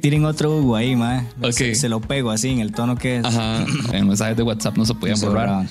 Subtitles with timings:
[0.00, 1.20] Tiren otro Hugo ahí, mae.
[1.42, 1.52] Ok.
[1.52, 3.24] Se, se lo pego así en el tono que es.
[3.24, 3.64] Ajá.
[3.92, 5.66] En mensajes de WhatsApp no se podían borrar.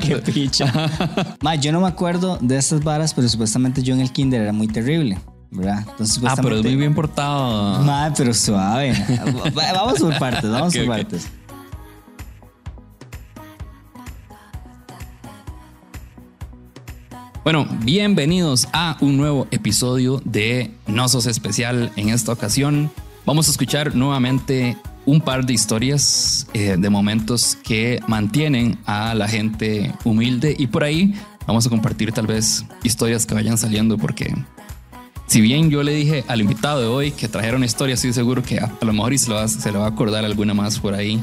[0.00, 0.72] Qué picha.
[1.40, 4.52] Ma, yo no me acuerdo de estas varas, pero supuestamente yo en el kinder era
[4.52, 5.18] muy terrible,
[5.50, 5.84] ¿verdad?
[5.90, 7.82] Entonces, Ah, pero es muy bien portado.
[7.82, 8.92] Ma, pero suave.
[9.58, 11.28] Va- vamos por partes, vamos Ok, por partes.
[17.46, 21.92] Bueno, bienvenidos a un nuevo episodio de No Sos Especial.
[21.94, 22.90] En esta ocasión
[23.24, 29.28] vamos a escuchar nuevamente un par de historias eh, de momentos que mantienen a la
[29.28, 31.14] gente humilde y por ahí
[31.46, 34.34] vamos a compartir tal vez historias que vayan saliendo porque
[35.28, 38.42] si bien yo le dije al invitado de hoy que trajera una historia, estoy seguro
[38.42, 40.94] que a, lo mejor y se, lo va, se va a acordar alguna más por
[40.94, 41.22] ahí.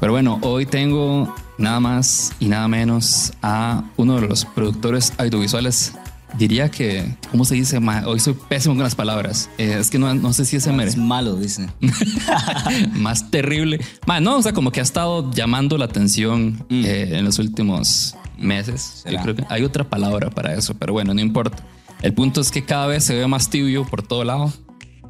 [0.00, 5.92] Pero bueno, hoy tengo nada más y nada menos a uno de los productores audiovisuales.
[6.38, 7.78] Diría que, ¿cómo se dice?
[8.06, 9.50] Hoy soy pésimo con las palabras.
[9.58, 11.68] Eh, es que no, no sé si ese mere Es malo, dice.
[12.94, 13.80] más terrible.
[14.06, 18.16] Ma, no, o sea, como que ha estado llamando la atención eh, en los últimos
[18.38, 19.04] meses.
[19.10, 21.62] Yo creo que hay otra palabra para eso, pero bueno, no importa.
[22.00, 24.50] El punto es que cada vez se ve más tibio por todo lado,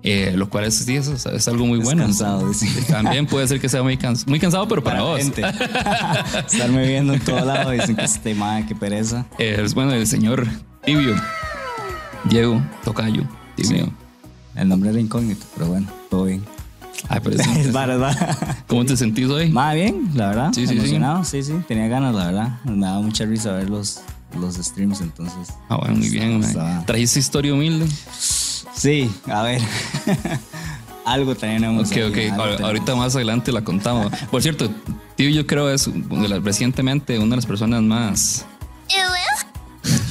[0.03, 2.07] eh, lo cual es, sí, eso es, es algo muy bueno.
[2.07, 2.67] Descansado, dice.
[2.91, 5.19] También puede ser que sea muy, cans- muy cansado, pero para, vos.
[5.19, 5.43] gente.
[6.51, 9.27] Estarme viendo en todo lado dicen que este madre, qué pereza.
[9.39, 10.47] Eh, es bueno el señor
[10.85, 11.15] tibio.
[12.25, 13.25] Diego Tocayo.
[13.57, 13.91] Tibio.
[14.55, 16.43] El nombre era incógnito, pero bueno, todo bien.
[17.09, 18.17] Ay, pero es- vara.
[18.67, 19.51] ¿Cómo te sentís hoy?
[19.51, 20.53] Más bien, la verdad.
[20.53, 20.79] Sí, sí, sí.
[20.79, 21.43] emocionado, sí.
[21.43, 22.59] sí, Tenía ganas, la verdad.
[22.65, 24.01] Me daba mucha risa ver los,
[24.39, 25.49] los streams, entonces.
[25.69, 26.43] Ah, bueno, muy bien.
[26.87, 27.87] ¿Trajiste historia humilde?
[28.75, 29.61] Sí, a ver.
[31.05, 31.91] algo tenemos.
[31.91, 32.17] Ok, ahí, ok.
[32.19, 32.61] algo Ahor- tenemos.
[32.61, 34.13] Ahorita más adelante la contamos.
[34.31, 34.71] Por cierto,
[35.17, 38.47] tío, yo creo es de las- recientemente una de las personas más.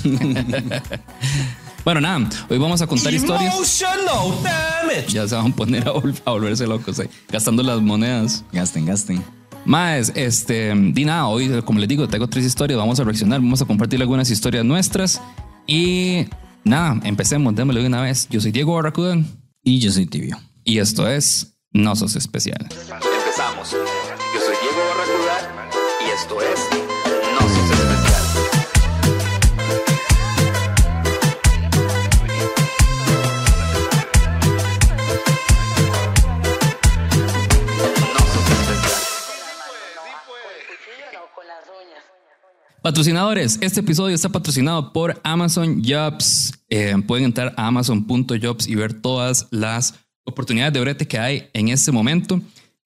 [1.85, 3.53] bueno, nada, hoy vamos a contar historias.
[4.43, 5.07] Damage.
[5.09, 8.43] Ya se van a poner a, vol- a volverse locos, eh, gastando las monedas.
[8.51, 9.23] Gasten, gasten.
[9.65, 13.61] Más, este, di nada, hoy, como les digo, tengo tres historias, vamos a reaccionar, vamos
[13.61, 15.21] a compartir algunas historias nuestras.
[15.67, 16.25] Y
[16.63, 18.27] nada, empecemos, démosle de una vez.
[18.29, 19.17] Yo soy Diego Barracuda
[19.63, 20.37] Y yo soy tibio.
[20.63, 22.67] y esto es No Sos Especial.
[42.89, 46.51] Patrocinadores, este episodio está patrocinado por Amazon Jobs.
[46.69, 51.69] Eh, pueden entrar a amazon.jobs y ver todas las oportunidades de brete que hay en
[51.69, 52.41] este momento.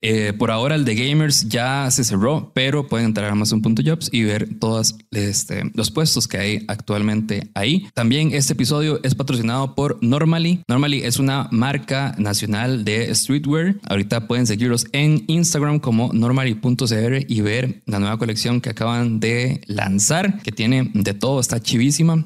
[0.05, 4.23] Eh, por ahora el de gamers ya se cerró, pero pueden entrar a amazon.jobs y
[4.23, 7.87] ver todos este, los puestos que hay actualmente ahí.
[7.93, 10.61] También este episodio es patrocinado por Normally.
[10.67, 13.77] Normally es una marca nacional de streetwear.
[13.87, 19.61] Ahorita pueden seguirlos en Instagram como normally.cr y ver la nueva colección que acaban de
[19.67, 22.23] lanzar, que tiene de todo, está chivísima.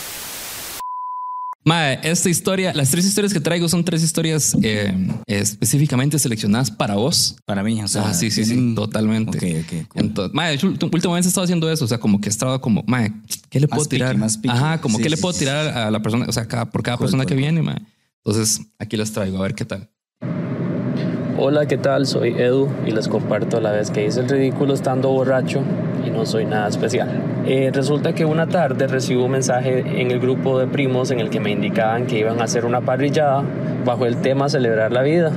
[1.68, 4.94] Mae, esta historia, las tres historias que traigo son tres historias eh,
[5.26, 7.36] específicamente seleccionadas para vos.
[7.44, 8.08] Para mí, o sea.
[8.08, 9.38] Ah, sí, sí, sí, tienen- totalmente.
[9.38, 10.02] Ok, ok, cool.
[10.02, 13.12] Entonces, mae, últimamente he estado haciendo eso, o sea, como que he estado como, mae,
[13.50, 14.12] ¿qué le Más puedo tirar?
[14.12, 14.56] picky, más picky.
[14.56, 16.26] Ajá, como Sí, ¿qué le sí, puedo sí, tirar a la persona?
[16.30, 17.42] O sea, cada- por cada Cool, persona cool, que cool.
[17.42, 17.82] viene, mae.
[18.24, 19.90] Entonces, aquí las traigo, a ver qué tal.
[21.38, 22.08] Hola, ¿qué tal?
[22.08, 25.62] Soy Edu y les comparto la vez que hice el ridículo estando borracho
[26.08, 27.10] y no soy nada especial.
[27.46, 31.30] Eh, resulta que una tarde recibo un mensaje en el grupo de primos en el
[31.30, 33.44] que me indicaban que iban a hacer una parrillada
[33.86, 35.32] bajo el tema celebrar la vida.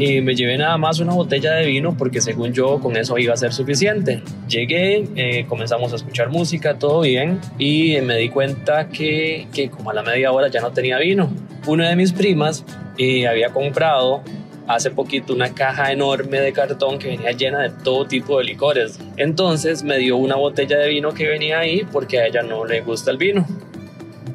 [0.00, 3.34] Y me llevé nada más una botella de vino porque según yo con eso iba
[3.34, 4.22] a ser suficiente.
[4.48, 9.90] Llegué, eh, comenzamos a escuchar música, todo bien, y me di cuenta que, que como
[9.90, 11.30] a la media hora ya no tenía vino.
[11.66, 12.64] Una de mis primas
[12.96, 14.22] eh, había comprado
[14.66, 18.98] hace poquito una caja enorme de cartón que venía llena de todo tipo de licores.
[19.18, 22.80] Entonces me dio una botella de vino que venía ahí porque a ella no le
[22.80, 23.44] gusta el vino.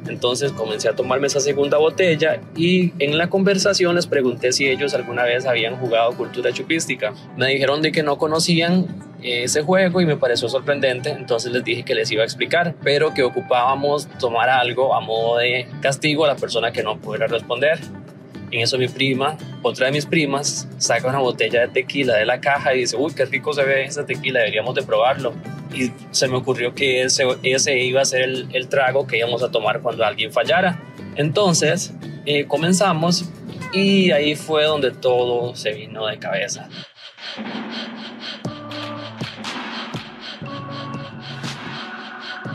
[0.08, 4.94] Entonces comencé a tomarme esa segunda botella y en la conversación les pregunté si ellos
[4.94, 7.12] alguna vez habían jugado cultura chupística.
[7.36, 8.86] Me dijeron de que no conocían
[9.22, 13.12] ese juego y me pareció sorprendente, entonces les dije que les iba a explicar, pero
[13.14, 17.80] que ocupábamos tomar algo a modo de castigo a la persona que no pudiera responder.
[18.56, 22.40] En eso mi prima, otra de mis primas, saca una botella de tequila de la
[22.40, 25.34] caja y dice, uy, qué rico se ve esa tequila, deberíamos de probarlo.
[25.74, 29.42] Y se me ocurrió que ese, ese iba a ser el, el trago que íbamos
[29.42, 30.80] a tomar cuando alguien fallara.
[31.16, 31.92] Entonces
[32.24, 33.28] eh, comenzamos
[33.74, 36.70] y ahí fue donde todo se vino de cabeza.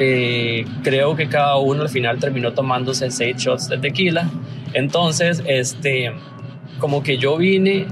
[0.03, 4.27] Eh, creo que cada uno al final terminó tomándose seis shots de tequila.
[4.73, 6.11] Entonces, este,
[6.79, 7.85] como que yo vine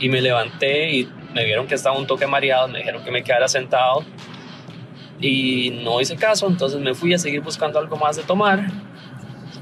[0.00, 3.22] y me levanté y me vieron que estaba un toque mareado, me dijeron que me
[3.22, 4.04] quedara sentado
[5.20, 8.66] y no hice caso, entonces me fui a seguir buscando algo más de tomar.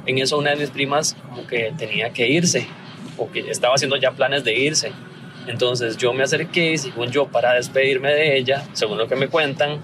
[0.07, 2.67] En eso una de mis primas como que tenía que irse
[3.19, 4.91] o que estaba haciendo ya planes de irse.
[5.47, 9.83] Entonces yo me acerqué según yo para despedirme de ella, según lo que me cuentan,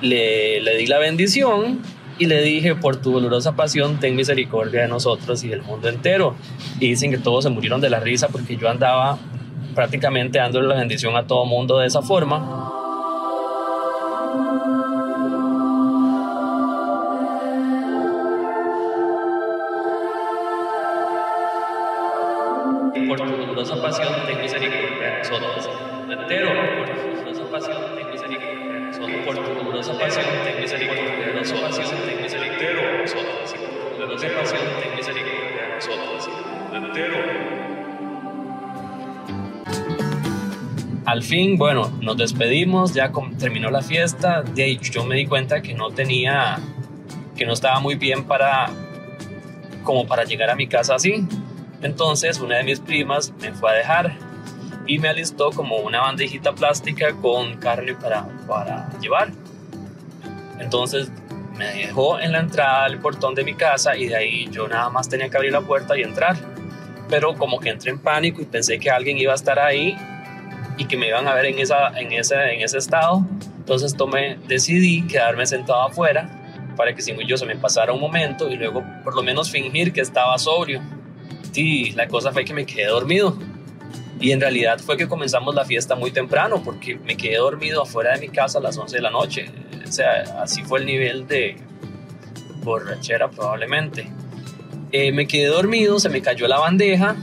[0.00, 1.80] le, le di la bendición
[2.18, 6.34] y le dije, por tu dolorosa pasión, ten misericordia de nosotros y del mundo entero.
[6.80, 9.18] Y dicen que todos se murieron de la risa porque yo andaba
[9.74, 12.85] prácticamente dándole la bendición a todo mundo de esa forma.
[41.26, 44.42] Fin, bueno, nos despedimos, ya terminó la fiesta.
[44.42, 46.58] De ahí yo me di cuenta que no tenía,
[47.36, 48.70] que no estaba muy bien para,
[49.82, 51.26] como para llegar a mi casa así.
[51.82, 54.16] Entonces, una de mis primas me fue a dejar
[54.86, 59.32] y me alistó como una bandejita plástica con carne para, para llevar.
[60.58, 61.10] Entonces,
[61.56, 64.88] me dejó en la entrada del portón de mi casa y de ahí yo nada
[64.90, 66.36] más tenía que abrir la puerta y entrar.
[67.08, 69.96] Pero como que entré en pánico y pensé que alguien iba a estar ahí
[70.76, 73.24] y que me iban a ver en, esa, en, ese, en ese estado.
[73.58, 76.30] Entonces tomé, decidí quedarme sentado afuera
[76.76, 79.92] para que sin yo se me pasara un momento y luego por lo menos fingir
[79.92, 80.82] que estaba sobrio.
[81.52, 83.36] Sí, la cosa fue que me quedé dormido.
[84.20, 88.14] Y en realidad fue que comenzamos la fiesta muy temprano porque me quedé dormido afuera
[88.14, 89.46] de mi casa a las 11 de la noche.
[89.86, 91.56] O sea, así fue el nivel de
[92.62, 94.10] borrachera probablemente.
[94.92, 97.16] Eh, me quedé dormido, se me cayó la bandeja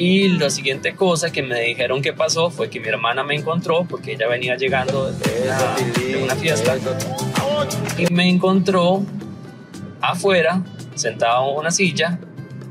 [0.00, 3.84] y la siguiente cosa que me dijeron que pasó fue que mi hermana me encontró
[3.84, 6.78] porque ella venía llegando de una, de una fiesta.
[7.98, 9.02] y me encontró
[10.00, 10.64] afuera,
[10.94, 12.18] sentado en una silla,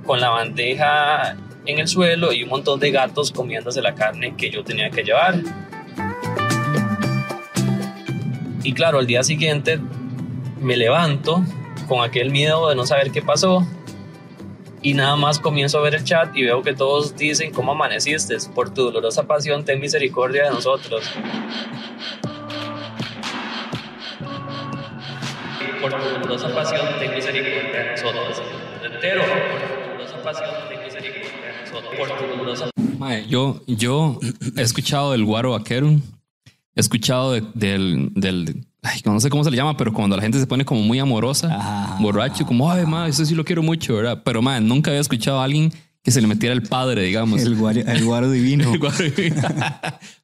[0.07, 1.37] con la bandeja
[1.67, 5.03] en el suelo y un montón de gatos comiéndose la carne que yo tenía que
[5.03, 5.39] llevar.
[8.63, 9.79] Y claro, al día siguiente
[10.59, 11.43] me levanto
[11.87, 13.67] con aquel miedo de no saber qué pasó
[14.81, 18.37] y nada más comienzo a ver el chat y veo que todos dicen cómo amaneciste,
[18.55, 21.03] por tu dolorosa pasión ten misericordia de nosotros.
[25.81, 28.41] Por tu dolorosa pasión ten misericordia de nosotros.
[28.41, 28.97] Por tu
[29.85, 30.75] dolorosa pasión de
[31.61, 32.73] nosotros.
[32.99, 34.19] Por yo, yo
[34.57, 35.89] he escuchado del guaro vaquero,
[36.75, 40.21] he escuchado de- del, del, ay, no sé cómo se le llama, pero cuando la
[40.21, 41.97] gente se pone como muy amorosa, Ajá.
[42.01, 44.21] borracho, como, ay, ma, eso sí lo quiero mucho, ¿verdad?
[44.23, 45.73] Pero, man, nunca había escuchado a alguien
[46.03, 47.41] que se le metiera el padre, digamos.
[47.41, 48.71] El guaro, el guaro divino.
[48.73, 49.05] El guaro.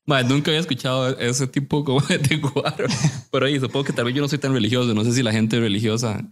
[0.05, 2.87] Man, nunca había escuchado ese tipo como de guaro.
[3.31, 4.93] Pero ahí supongo que tal vez yo no soy tan religioso.
[4.93, 6.23] No sé si la gente religiosa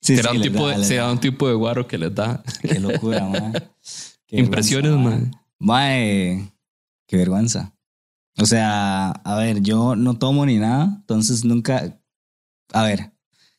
[0.00, 2.42] Sí, será, sí, un tipo da, de, será un tipo de guaro que les da
[2.62, 3.52] Qué locura, man.
[4.26, 5.40] Qué impresiones, vergüenza, man.
[5.58, 6.52] Mae,
[7.06, 7.72] qué vergüenza.
[8.38, 11.98] O sea, a ver, yo no tomo ni nada, entonces nunca.
[12.72, 13.12] A ver,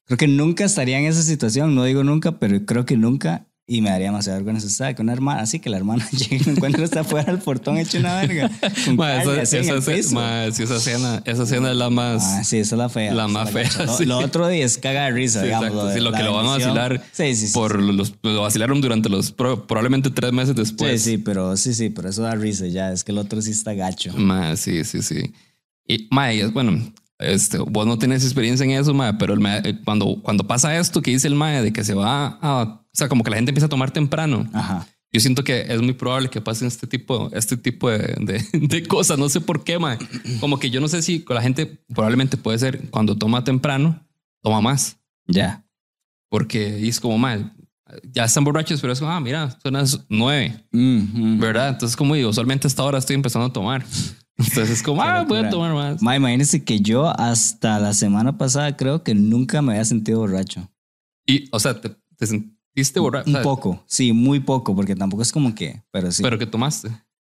[0.06, 3.47] creo que nunca estaría en esa situación, no digo nunca, pero creo que nunca.
[3.70, 6.46] Y me daría demasiada vergüenza estar que una hermana, así que la hermana llegue y
[6.46, 8.50] me encuentre hasta afuera del portón hecho una verga.
[8.96, 10.16] Ma, esa, esa, piso.
[10.16, 12.24] ma, sí, esa cena, esa cena es la más.
[12.24, 13.14] Ah, sí, esa es la fea.
[13.14, 13.86] La más la fea.
[13.86, 14.06] Lo, sí.
[14.06, 15.68] lo otro día es caga de risa, Sí, digamos.
[15.68, 18.80] exacto, de sí, lo que lo van a vacilar Sí, sí, por los, lo vacilaron
[18.80, 21.02] durante los pro- probablemente tres meses después.
[21.04, 22.94] sí, sí, pero sí, sí, pero eso da risa ya.
[22.94, 24.14] Es que el otro sí está gacho.
[24.16, 25.34] Ma, sí, sí, sí.
[25.86, 26.72] Y, ma, y es- bueno,
[27.20, 30.78] este, vos no tenés experiencia en eso, ma, pero el ma- eh, cuando, cuando pasa
[30.78, 33.38] esto que dice el mae de que se va a, o sea, como que la
[33.38, 34.88] gente empieza a tomar temprano, Ajá.
[35.12, 38.84] yo siento que es muy probable que pasen este tipo, este tipo de, de, de
[38.88, 39.18] cosas.
[39.18, 39.98] No sé por qué, ma.
[40.40, 44.06] Como que yo no sé si con la gente probablemente puede ser cuando toma temprano,
[44.44, 44.98] toma más.
[45.28, 45.66] Ya.
[46.30, 47.54] Porque es como, ma,
[48.12, 50.66] ya están borrachos, pero es como, ah, mira, son las nueve.
[50.72, 51.40] Mm, mm.
[51.40, 51.70] ¿verdad?
[51.70, 53.86] Entonces, como digo, usualmente hasta ahora estoy empezando a tomar.
[54.38, 56.02] Entonces es como, ah, voy a tomar más.
[56.02, 60.70] Ma, imagínese que yo hasta la semana pasada creo que nunca me había sentido borracho.
[61.26, 63.30] Y, o sea, te, te sentiste borracho.
[63.36, 66.22] Un poco, sí, muy poco, porque tampoco es como que, pero sí.
[66.22, 66.90] Pero que tomaste.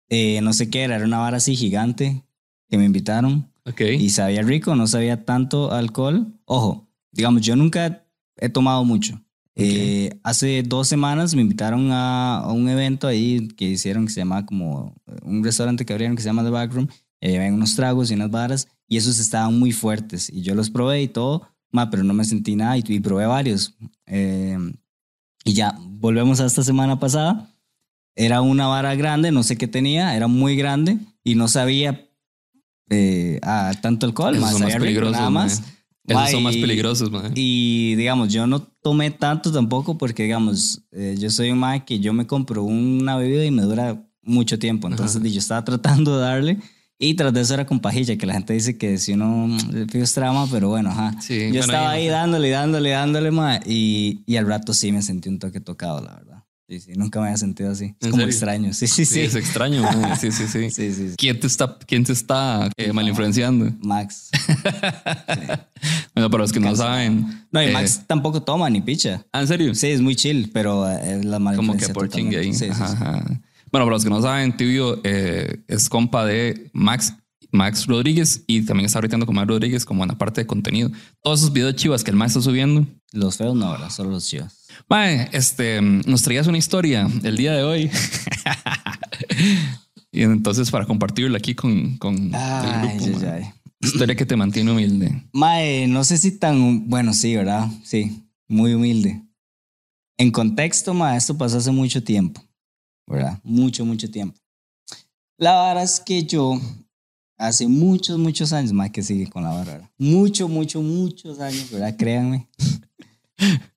[0.08, 2.24] Eh, no sé qué era, era una vara así gigante
[2.68, 3.80] que me invitaron Ok.
[3.82, 6.32] y sabía rico, no sabía tanto alcohol.
[6.44, 8.04] Ojo, digamos, yo nunca
[8.36, 9.20] he tomado mucho.
[9.58, 14.20] Eh, hace dos semanas me invitaron a, a un evento ahí que hicieron que se
[14.20, 16.88] llama como un restaurante que abrieron que se llama The Backroom.
[17.22, 20.68] Eh, ven unos tragos y unas varas y esos estaban muy fuertes y yo los
[20.68, 23.74] probé y todo, ma, pero no me sentí nada y, y probé varios.
[24.06, 24.58] Eh,
[25.44, 27.50] y ya, volvemos a esta semana pasada.
[28.14, 32.08] Era una vara grande, no sé qué tenía, era muy grande y no sabía
[32.90, 35.62] eh, a tanto alcohol, más más rico, nada más.
[36.06, 37.32] Esos Ma, son más peligrosos, mae.
[37.34, 41.98] Y digamos, yo no tomé tanto tampoco porque, digamos, eh, yo soy un mae que
[41.98, 44.88] yo me compro una bebida y me dura mucho tiempo.
[44.88, 45.26] Entonces, Ajá.
[45.26, 46.58] yo estaba tratando de darle
[46.98, 49.86] y tras de eso era con pajilla, que la gente dice que si uno mm,
[49.92, 51.14] es trama, pero bueno, ajá.
[51.20, 52.16] Sí, yo bueno, estaba ahí no sé.
[52.16, 53.30] dándole, dándole, dándole,
[53.66, 56.35] y, y al rato sí me sentí un toque tocado, la verdad.
[56.68, 57.84] Sí, sí, nunca me había sentido así.
[58.00, 58.26] Es ¿En como serio?
[58.26, 58.72] extraño.
[58.72, 59.20] Sí, sí, Sí, sí.
[59.20, 59.88] es extraño.
[60.20, 60.70] Sí, sí, sí.
[60.70, 61.14] Sí, sí, sí.
[61.16, 63.72] ¿Quién te está, quién te está eh, mal influenciando?
[63.80, 64.30] Max.
[66.14, 67.46] Bueno, para los que no saben.
[67.52, 69.24] No, y eh, Max tampoco toma ni picha.
[69.32, 69.74] ¿Ah, en serio?
[69.74, 72.50] Sí, es muy chill, pero eh, es la mala Como que por chingue ahí.
[72.70, 73.24] Ajá, ajá.
[73.70, 77.12] Bueno, para los que no saben, Tibio eh, es compa de Max,
[77.52, 80.90] Max Rodríguez y también está ahorita con Max Rodríguez como en la parte de contenido.
[81.22, 82.86] Todos esos videos chivas que el Max está subiendo.
[83.12, 83.90] Los feos no, ¿verdad?
[83.90, 84.65] Solo los chivas.
[84.88, 87.90] Mae, este, nos traías una historia el día de hoy.
[90.12, 93.30] y entonces para compartirla aquí con, con el grupo, ay, mae.
[93.32, 93.52] ay.
[93.80, 95.22] Historia que te mantiene humilde.
[95.32, 96.88] Mae, no sé si tan.
[96.88, 97.68] Bueno, sí, ¿verdad?
[97.84, 99.22] Sí, muy humilde.
[100.18, 102.42] En contexto, mae, esto pasó hace mucho tiempo,
[103.06, 103.38] ¿verdad?
[103.42, 104.38] Mucho, mucho tiempo.
[105.38, 106.58] La vara es que yo,
[107.36, 109.90] hace muchos, muchos años, mae, que sigue con la vara, ¿verdad?
[109.98, 111.94] Mucho, mucho, muchos años, ¿verdad?
[111.96, 112.48] Créanme.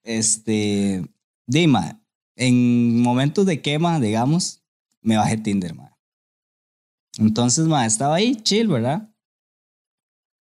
[0.03, 1.03] Este.
[1.47, 1.99] Dima,
[2.35, 4.63] en momentos de quema, digamos,
[5.01, 5.89] me bajé Tinder, mae.
[7.17, 9.09] Entonces, mae, estaba ahí, chill, ¿verdad?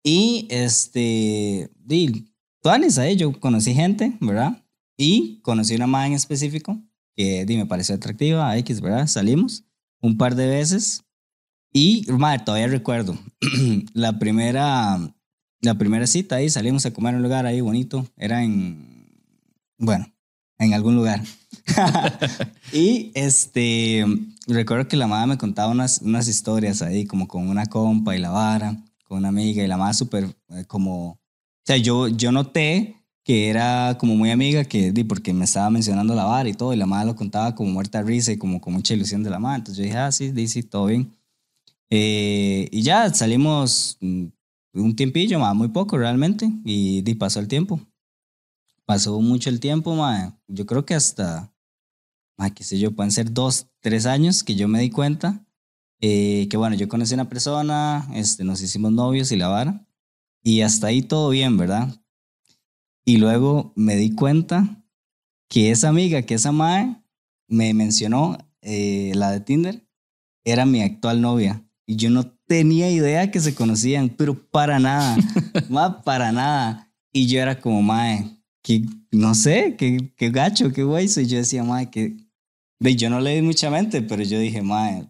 [0.04, 4.66] Y este, di, tuanis ahí, yo conocí gente, ¿verdad?
[4.98, 6.82] Y conocí una madre en específico
[7.16, 9.08] que di, me pareció atractiva, X, ¿verdad?
[9.08, 9.64] Salimos
[10.02, 11.04] un par de veces
[11.74, 13.18] y, madre, todavía recuerdo
[13.94, 14.98] la primera,
[15.62, 18.97] la primera cita ahí, salimos a comer en un lugar ahí bonito, era en,
[19.77, 20.12] bueno,
[20.57, 21.24] en algún lugar.
[22.74, 24.05] y este,
[24.48, 28.19] recuerdo que la madre me contaba unas, unas historias ahí, como con una compa y
[28.19, 31.19] la vara, con una amiga, y la madre súper eh, como, o
[31.65, 36.24] sea, yo, yo noté que era como muy amiga, que porque me estaba mencionando la
[36.24, 38.93] vara y todo, y la madre lo contaba como muerta risa y como con mucha
[38.93, 39.57] ilusión de la madre.
[39.57, 41.12] Entonces yo dije, ah, sí, sí, todo bien.
[41.89, 44.27] Eh, y ya salimos mm,
[44.75, 47.81] un tiempillo, ma, muy poco realmente, y di, pasó el tiempo.
[48.88, 50.39] Pasó mucho el tiempo, ma.
[50.48, 51.53] Yo creo que hasta,
[52.39, 55.44] ma, qué sé yo, pueden ser dos, tres años que yo me di cuenta
[56.00, 59.86] eh, que bueno, yo conocí a una persona, este, nos hicimos novios y la vara,
[60.44, 61.89] y hasta ahí todo bien, ¿verdad?
[63.03, 64.84] Y luego me di cuenta
[65.50, 67.01] que esa amiga, que esa mae
[67.48, 69.88] me mencionó, eh, la de Tinder,
[70.46, 71.63] era mi actual novia.
[71.86, 75.17] Y yo no tenía idea que se conocían, pero para nada,
[75.70, 76.94] ma, para nada.
[77.12, 78.37] Y yo era como, mae,
[78.68, 81.06] que no sé, qué, qué gacho, qué güey.
[81.06, 82.18] Y yo decía, mae, que.
[82.82, 85.08] Ve, yo no le di mucha mente, pero yo dije, mae,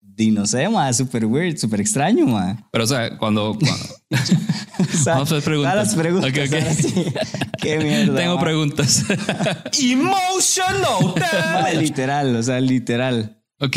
[0.00, 2.56] di no sé, mae, súper weird, súper extraño, mae.
[2.72, 3.58] Pero, o sea, cuando.
[3.58, 3.94] cuando-
[4.80, 5.74] O sea, Vamos a hacer preguntas.
[5.74, 6.30] las preguntas.
[6.30, 6.52] Ok, ok.
[6.54, 6.94] ahora sí.
[7.60, 8.14] Qué mierda.
[8.16, 8.44] Tengo mae.
[8.44, 9.04] preguntas.
[9.82, 11.14] Emotional
[11.52, 13.42] Mae, literal, o sea, literal.
[13.60, 13.76] ok,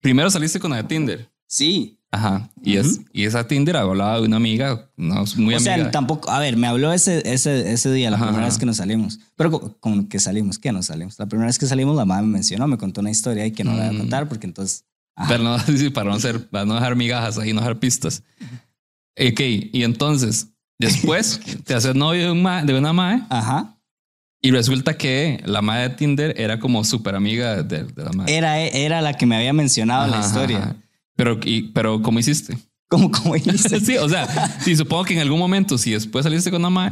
[0.00, 1.32] primero saliste con la de Tinder.
[1.46, 2.00] Sí.
[2.14, 2.50] Ajá.
[2.62, 5.76] Y, es, y esa Tinder hablaba de una amiga, no, muy o amiga.
[5.76, 8.66] sea, tampoco, a ver, me habló ese, ese, ese día, la Ajá, primera vez que
[8.66, 9.18] nos salimos.
[9.34, 11.18] Pero con, con que salimos, ¿qué nos salimos?
[11.18, 13.64] La primera vez que salimos, la mamá me mencionó, me contó una historia y que
[13.64, 13.96] no la voy Mm.
[13.96, 14.84] a contar porque entonces.
[15.16, 15.28] ajá.
[15.30, 18.22] Pero no, sí, para no ser, para no dejar migajas ahí, no dejar pistas.
[19.18, 19.40] Ok,
[19.72, 23.78] y entonces, después te haces novio de, un ma- de una mae Ajá.
[24.42, 28.34] y resulta que la mae de Tinder era como súper amiga de, de la mae.
[28.36, 30.58] Era, era la que me había mencionado en la historia.
[30.58, 30.76] ajá.
[31.16, 32.56] Pero, y- pero, ¿cómo hiciste?
[32.88, 33.80] Como, como dice.
[33.84, 34.26] sí, o sea,
[34.60, 36.90] sí, supongo que en algún momento, si después saliste con una mae,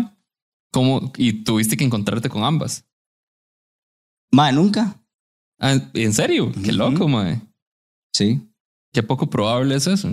[0.73, 1.13] ¿cómo?
[1.17, 2.85] Y tuviste que encontrarte con ambas.
[4.33, 4.97] Ma, nunca.
[5.59, 6.53] Ah, ¿En serio?
[6.65, 7.41] Qué loco, mae.
[8.15, 8.41] Sí.
[8.93, 10.11] Qué poco probable es eso.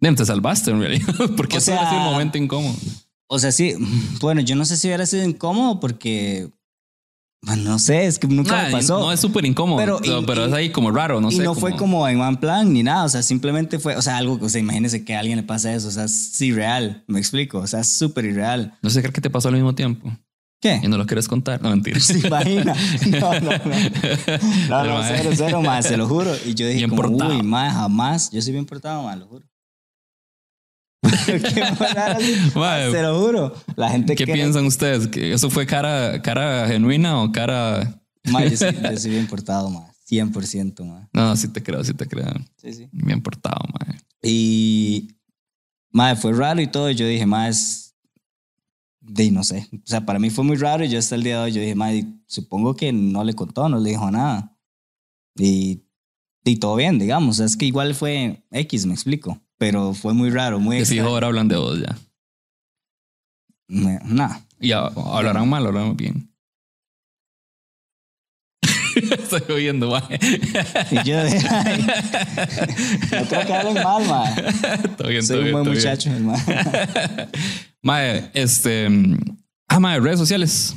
[0.00, 2.76] Te salvaste en realidad, porque O eso era sea- un momento incómodo.
[3.26, 3.74] O sea, sí.
[4.20, 6.50] Bueno, yo no sé si hubiera sido incómodo porque.
[7.46, 8.98] Bueno, no sé, es que nunca Nah, me pasó.
[9.00, 11.36] No es súper incómodo, Pero- pero, y- pero y- es ahí como raro, no y
[11.36, 11.42] sé.
[11.42, 14.38] no fue como en one plan ni nada, o sea, simplemente fue, o sea, algo,
[14.40, 17.58] o sea, imagínese que a alguien le pasa eso, o sea, es irreal, me explico,
[17.58, 18.74] o sea, es súper irreal.
[18.82, 20.10] No sé qué te pasó al mismo tiempo
[20.60, 20.80] ¿Qué?
[20.82, 21.60] y no lo quieres contar.
[21.60, 22.00] No, mentira.
[22.00, 22.74] ¿Se imagina?
[23.08, 23.50] No, no, no.
[24.70, 26.32] No, no, cero, cero, más, se lo juro.
[26.46, 27.34] Y yo dije, Bien como, portado.
[27.36, 28.30] uy, más, jamás.
[28.30, 29.44] Yo soy bien portado, más, lo juro.
[32.54, 33.54] Mae, Se lo juro.
[33.76, 35.06] La gente ¿Qué que piensan ustedes?
[35.08, 38.00] ¿Que ¿Eso fue cara, cara genuina o cara.?
[38.24, 39.86] Mae, yo, soy, yo soy bien portado, mae.
[40.10, 41.08] 100%, mae.
[41.12, 42.32] No, sí te creo, sí te creo.
[42.56, 42.88] Sí, sí.
[42.92, 43.98] Bien portado, mae.
[44.22, 45.08] Y,
[45.90, 46.90] madre, fue raro y todo.
[46.90, 47.94] Yo dije, madre, es
[49.00, 49.68] de no sé.
[49.72, 51.60] O sea, para mí fue muy raro y yo hasta el día de hoy yo
[51.60, 54.56] dije, madre, supongo que no le contó, no le dijo nada.
[55.36, 55.82] Y,
[56.44, 57.38] y todo bien, digamos.
[57.40, 59.40] Es que igual fue X, me explico.
[59.64, 61.06] Pero fue muy raro, muy De extraño.
[61.06, 61.96] ahora hablan de vos ya.
[63.66, 64.44] Nada.
[64.60, 66.28] Y hablarán mal, hablarán bien.
[68.94, 70.18] Estoy oyendo, mae.
[70.90, 71.86] Y yo ay,
[73.10, 74.48] no creo que hablen mal, madre.
[74.84, 75.76] Está bien, Soy un buen bien.
[75.76, 76.42] muchacho, hermano.
[77.82, 78.86] Mae, este.
[79.68, 80.76] Ah, mae, redes sociales.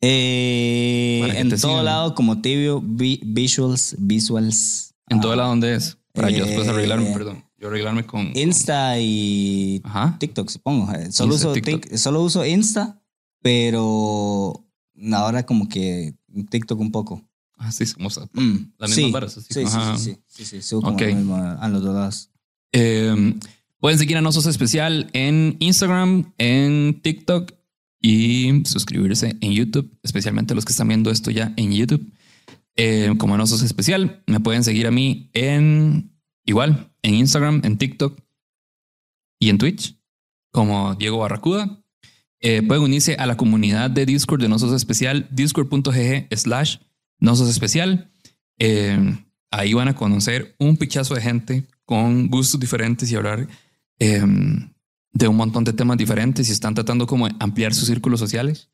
[0.00, 1.84] Eh, en todo sigan.
[1.84, 4.94] lado, como tibio, vi- visuals, visuals.
[5.10, 5.98] En ah, todo lado donde es.
[6.14, 7.44] Para yo después Eh, arreglarme, perdón.
[7.62, 8.32] Yo arreglarme con.
[8.36, 10.16] Insta y Ajá.
[10.18, 10.92] TikTok, supongo.
[10.92, 11.86] Eh, Solo, Insta, uso TikTok.
[11.86, 13.00] Tik- solo uso Insta,
[13.40, 14.64] pero
[15.12, 16.14] ahora como que
[16.50, 17.22] TikTok un poco.
[17.56, 19.54] Ah, sí, somos a- Mm, Las mismas sí, así.
[19.54, 22.30] Sí, sí, sí, sí, sí, sí, subo como lo mismo a, los dos lados.
[22.72, 23.34] Eh,
[23.78, 27.52] pueden seguir a Nosos Especial en Instagram, en TikTok
[28.00, 32.04] y suscribirse en YouTube, especialmente los que están viendo esto ya en YouTube.
[32.74, 36.11] Eh, como Nosos Especial, me pueden seguir a mí en
[36.44, 38.18] igual, en Instagram, en TikTok
[39.38, 39.96] y en Twitch,
[40.50, 41.82] como Diego Barracuda.
[42.40, 46.78] Eh, pueden unirse a la comunidad de Discord de Nosos Especial, discord.gg slash
[47.18, 48.10] Nosos Especial.
[48.58, 49.16] Eh,
[49.50, 53.46] ahí van a conocer un pichazo de gente con gustos diferentes y hablar
[53.98, 54.22] eh,
[55.12, 58.70] de un montón de temas diferentes y están tratando como ampliar sus círculos sociales.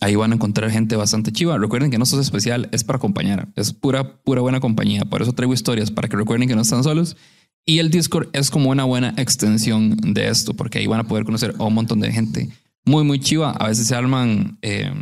[0.00, 1.56] Ahí van a encontrar gente bastante chiva.
[1.56, 5.04] Recuerden que no sos especial, es para acompañar, es pura, pura buena compañía.
[5.04, 7.16] Por eso traigo historias para que recuerden que no están solos.
[7.64, 11.24] Y el Discord es como una buena extensión de esto, porque ahí van a poder
[11.24, 12.48] conocer a un montón de gente
[12.84, 13.50] muy, muy chiva.
[13.52, 14.92] A veces se arman, eh,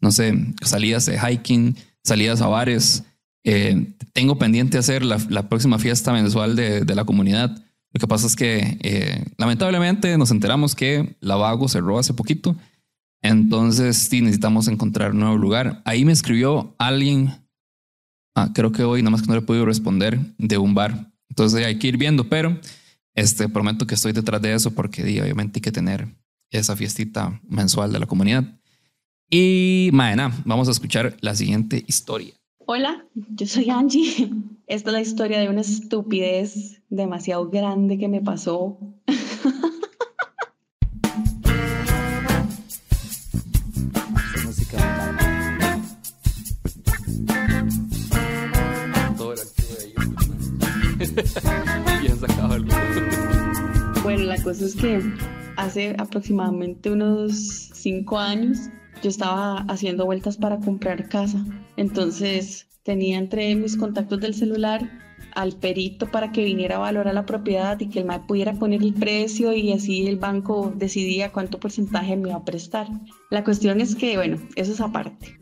[0.00, 3.02] no sé, salidas de hiking, salidas a bares.
[3.44, 7.50] Eh, tengo pendiente hacer la, la próxima fiesta mensual de, de la comunidad.
[7.94, 12.56] Lo que pasa es que eh, lamentablemente nos enteramos que la Vago cerró hace poquito.
[13.24, 15.80] Entonces sí necesitamos encontrar un nuevo lugar.
[15.86, 17.30] Ahí me escribió alguien,
[18.34, 21.10] ah, creo que hoy, nada más que no le he podido responder, de un bar.
[21.30, 22.60] Entonces hay que ir viendo, pero
[23.14, 26.06] este, prometo que estoy detrás de eso porque di, obviamente hay que tener
[26.50, 28.44] esa fiestita mensual de la comunidad.
[29.30, 32.34] Y Maena, vamos a escuchar la siguiente historia.
[32.58, 34.30] Hola, yo soy Angie.
[34.66, 38.78] Esta es la historia de una estupidez demasiado grande que me pasó.
[54.60, 55.00] Es que
[55.56, 58.70] hace aproximadamente unos cinco años
[59.02, 61.44] yo estaba haciendo vueltas para comprar casa.
[61.76, 64.88] Entonces tenía entre mis contactos del celular
[65.34, 68.82] al perito para que viniera a valorar la propiedad y que el MAE pudiera poner
[68.82, 72.86] el precio y así el banco decidía cuánto porcentaje me iba a prestar.
[73.30, 75.36] La cuestión es que, bueno, eso es aparte.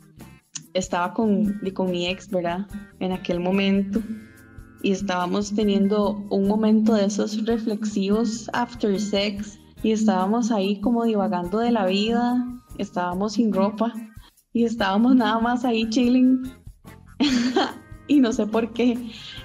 [0.73, 2.67] Estaba con, con mi ex, ¿verdad?
[2.99, 4.03] En aquel momento
[4.83, 11.59] y estábamos teniendo un momento de esos reflexivos after sex y estábamos ahí como divagando
[11.59, 12.47] de la vida,
[12.79, 13.93] estábamos sin ropa
[14.53, 16.43] y estábamos nada más ahí chilling.
[18.09, 18.99] Y no sé por qué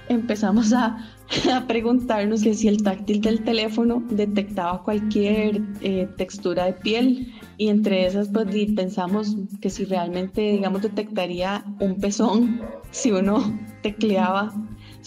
[0.10, 0.98] empezamos a,
[1.54, 7.34] a preguntarnos que si el táctil del teléfono detectaba cualquier eh, textura de piel.
[7.58, 13.42] Y entre esas pues pensamos que si realmente digamos detectaría un pezón si uno
[13.84, 14.54] tecleaba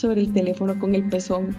[0.00, 1.56] sobre el teléfono con el pezón.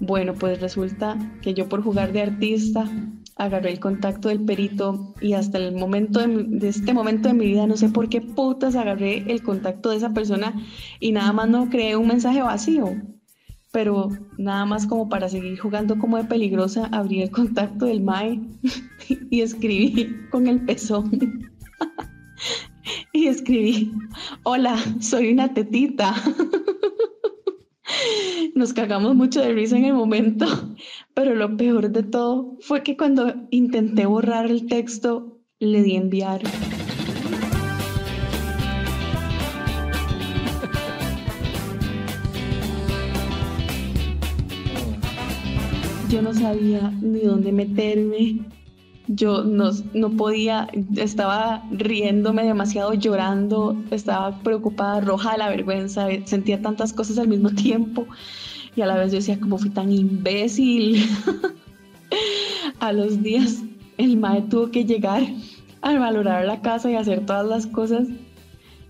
[0.00, 2.88] Bueno, pues resulta que yo por jugar de artista
[3.36, 7.46] agarré el contacto del perito y hasta el momento de, de este momento de mi
[7.46, 10.54] vida no sé por qué putas agarré el contacto de esa persona
[11.00, 12.92] y nada más no creé un mensaje vacío.
[13.70, 18.40] Pero nada más como para seguir jugando como de peligrosa, abrí el contacto del MAE
[19.30, 21.10] y escribí con el pezón.
[23.12, 23.92] y escribí,
[24.44, 26.14] hola, soy una tetita.
[28.54, 30.46] Nos cagamos mucho de risa en el momento,
[31.14, 36.42] pero lo peor de todo fue que cuando intenté borrar el texto, le di enviar.
[46.10, 48.57] Yo no sabía ni dónde meterme.
[49.08, 56.60] Yo no, no podía, estaba riéndome demasiado, llorando, estaba preocupada, roja de la vergüenza, sentía
[56.60, 58.06] tantas cosas al mismo tiempo.
[58.76, 61.04] y a la vez yo decía, como fui tan imbécil.
[62.80, 63.62] a los días,
[63.96, 65.22] el mae tuvo que llegar
[65.82, 68.06] a valorar la casa y hacer todas las cosas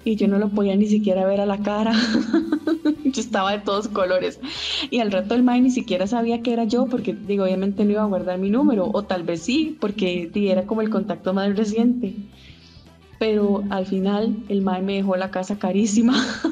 [0.09, 1.93] y yo no lo podía ni siquiera ver a la cara.
[3.05, 4.41] yo estaba de todos colores.
[4.91, 7.91] Y al rato el mae ni siquiera sabía que era yo porque digo, obviamente no
[7.93, 11.55] iba a guardar mi número o tal vez sí, porque era como el contacto más
[11.57, 12.15] reciente.
[13.19, 16.15] Pero al final el mae me dejó la casa carísima.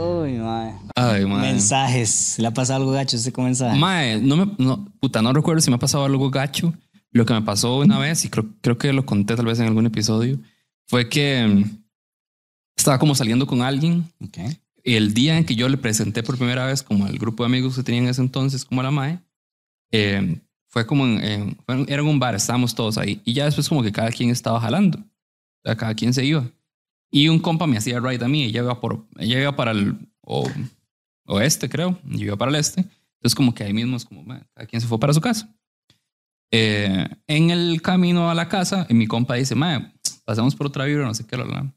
[0.00, 0.74] Uy, mae.
[0.94, 1.40] Ay, mae.
[1.40, 2.36] Mensajes.
[2.38, 3.78] ¿Le ha pasado algo gacho ese mensaje?
[3.78, 6.72] Mae, no me, no, puta, no recuerdo si me ha pasado algo gacho.
[7.12, 9.66] Lo que me pasó una vez, y creo, creo que lo conté tal vez en
[9.66, 10.38] algún episodio,
[10.86, 11.64] fue que mm,
[12.76, 14.04] estaba como saliendo con alguien.
[14.84, 17.48] Y el día en que yo le presenté por primera vez como al grupo de
[17.48, 19.18] amigos que tenía en ese entonces, como la MAE,
[19.92, 21.56] eh, fue como en,
[21.88, 23.20] era en un bar, estábamos todos ahí.
[23.24, 24.98] Y ya después como que cada quien estaba jalando.
[24.98, 26.48] O sea, cada quien se iba.
[27.10, 28.44] Y un compa me hacía ride a mí.
[28.44, 30.48] Ella iba, por, ella iba para el o-
[31.26, 31.98] oeste, creo.
[32.08, 32.80] Y yo iba para el este.
[32.82, 35.52] Entonces como que ahí mismo es como, "Ma, cada quien se fue para su casa.
[36.52, 39.92] Eh, en el camino a la casa, mi compa dice, mae,
[40.24, 41.74] pasamos por otra vibra, no sé qué, la, la".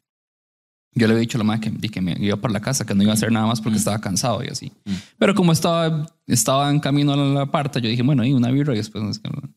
[0.95, 2.93] Yo le había dicho a la madre que, que me iba para la casa, que
[2.93, 4.71] no iba a hacer nada más porque estaba cansado y así.
[4.86, 4.93] Mm.
[5.17, 8.73] Pero como estaba, estaba en camino a la, parta, yo dije, bueno, ahí una birra
[8.73, 9.29] y después no sé qué.
[9.29, 9.49] la, la".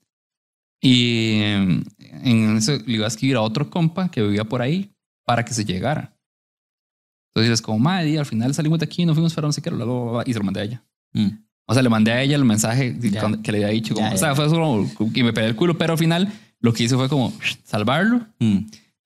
[0.81, 1.83] Y eh,
[2.23, 5.53] en eso le iba a escribir a otro compa que vivía por ahí para que
[5.53, 6.17] se llegara.
[7.35, 9.61] Entonces es como, madre, y al final salimos de aquí, nos fuimos para no sé
[9.61, 10.85] qué, la, la, la, la", y se lo mandé a ella.
[11.13, 11.46] Mm.
[11.67, 13.27] O sea, le mandé a ella el mensaje Ya.
[13.43, 13.95] que le había dicho.
[13.95, 16.73] Como, Ya, o sea, fue solo y me pegué el culo, pero al final lo
[16.73, 17.33] que hice fue como
[17.65, 18.21] salvarlo.
[18.39, 18.59] Mm.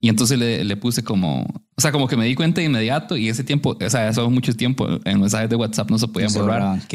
[0.03, 3.15] Y entonces le, le puse como, o sea, como que me di cuenta de inmediato
[3.17, 6.33] y ese tiempo, o sea, eso mucho tiempo en mensajes de WhatsApp no se podían
[6.33, 6.79] borrar.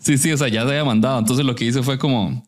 [0.00, 1.18] sí, sí, o sea, ya se había mandado.
[1.18, 2.42] Entonces lo que hice fue como,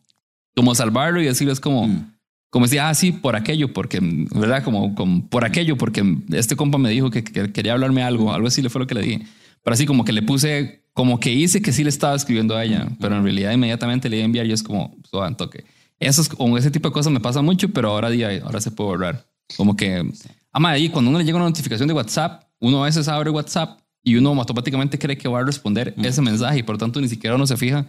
[0.55, 2.12] como salvarlo y decirles como, Mm.
[2.53, 4.63] Como decía, ah, sí, por aquello, porque, ¿verdad?
[4.63, 8.47] Como, como por aquello, porque este compa me dijo que, que quería hablarme algo, algo
[8.47, 9.25] así le fue lo que le dije.
[9.63, 12.63] Pero así como que le puse, como que hice que sí le estaba escribiendo a
[12.63, 15.65] ella, pero en realidad inmediatamente le iba a enviar y es como, suave, toque.
[15.99, 18.69] Eso es como ese tipo de cosas me pasa mucho, pero ahora día, ahora se
[18.69, 19.25] puede borrar.
[19.57, 20.07] Como que,
[20.51, 23.79] ama, ahí cuando uno le llega una notificación de WhatsApp, uno a veces abre WhatsApp
[24.03, 27.35] y uno automáticamente cree que va a responder ese mensaje y por tanto ni siquiera
[27.35, 27.87] uno se fija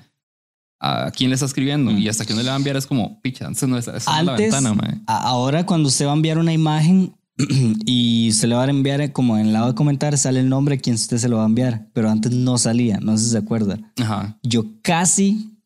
[0.87, 3.21] a quién le está escribiendo y hasta que uno le va a enviar es como,
[3.23, 5.01] picha, antes no es, es la Antes, ventana, mae.
[5.07, 7.15] a- ahora cuando usted va a enviar una imagen
[7.87, 10.75] y se le va a enviar como en el lado de comentar sale el nombre
[10.77, 13.31] a quien usted se lo va a enviar, pero antes no salía, no sé si
[13.31, 13.79] se acuerda.
[14.01, 14.39] Ajá.
[14.43, 15.57] Yo casi,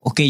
[0.00, 0.20] ok,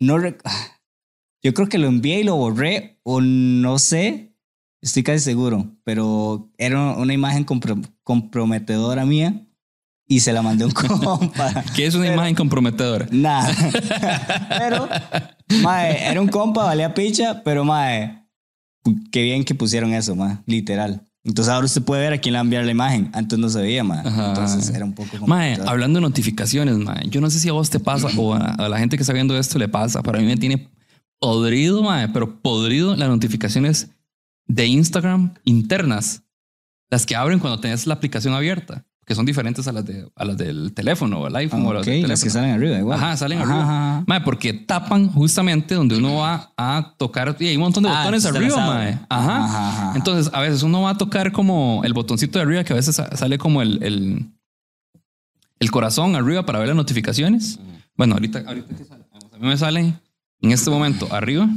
[0.00, 0.16] no,
[1.42, 4.34] yo creo que lo envié y lo borré o no sé,
[4.82, 9.45] estoy casi seguro, pero era una imagen compro- comprometedora mía
[10.08, 11.64] y se la mandé a un compa.
[11.74, 13.06] ¿Qué es una imagen comprometedora?
[13.10, 13.54] Nada.
[14.58, 14.88] pero,
[15.62, 18.26] mae, era un compa, valía picha, pero, mae,
[19.10, 21.02] qué bien que pusieron eso, mae, literal.
[21.24, 23.10] Entonces ahora usted puede ver a quién le va a enviar la imagen.
[23.12, 24.06] Antes no se veía, mae.
[24.06, 24.28] Ajá.
[24.28, 27.68] Entonces era un poco Mae, hablando de notificaciones, mae, yo no sé si a vos
[27.68, 30.20] te pasa o a, a la gente que está viendo esto le pasa, pero a
[30.20, 30.70] mí me tiene
[31.18, 33.88] podrido, mae, pero podrido las notificaciones
[34.46, 36.22] de Instagram internas,
[36.90, 40.24] las que abren cuando tenés la aplicación abierta, que son diferentes a las, de, a
[40.24, 42.98] las del teléfono o el iPhone o las del las que salen arriba, igual.
[42.98, 43.62] Ajá, salen Ajá, arriba.
[43.62, 44.04] ajá.
[44.06, 47.36] Mae, porque tapan justamente donde uno va a tocar.
[47.38, 48.98] Y hay un montón de Ah, botones arriba, mae.
[49.08, 49.92] Ajá.
[49.94, 52.96] Entonces, a veces uno va a tocar como el botoncito de arriba, que a veces
[52.96, 54.26] sa- sale como el, el,
[55.60, 57.60] el corazón arriba para ver las notificaciones.
[57.96, 59.04] Bueno, ahorita, ahorita que sale.
[59.32, 59.94] A mí me sale
[60.40, 61.48] en este momento arriba.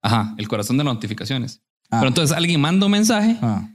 [0.00, 1.60] Ajá, el corazón de las notificaciones.
[1.90, 1.98] Ah.
[1.98, 3.68] Pero entonces alguien manda un mensaje Ah.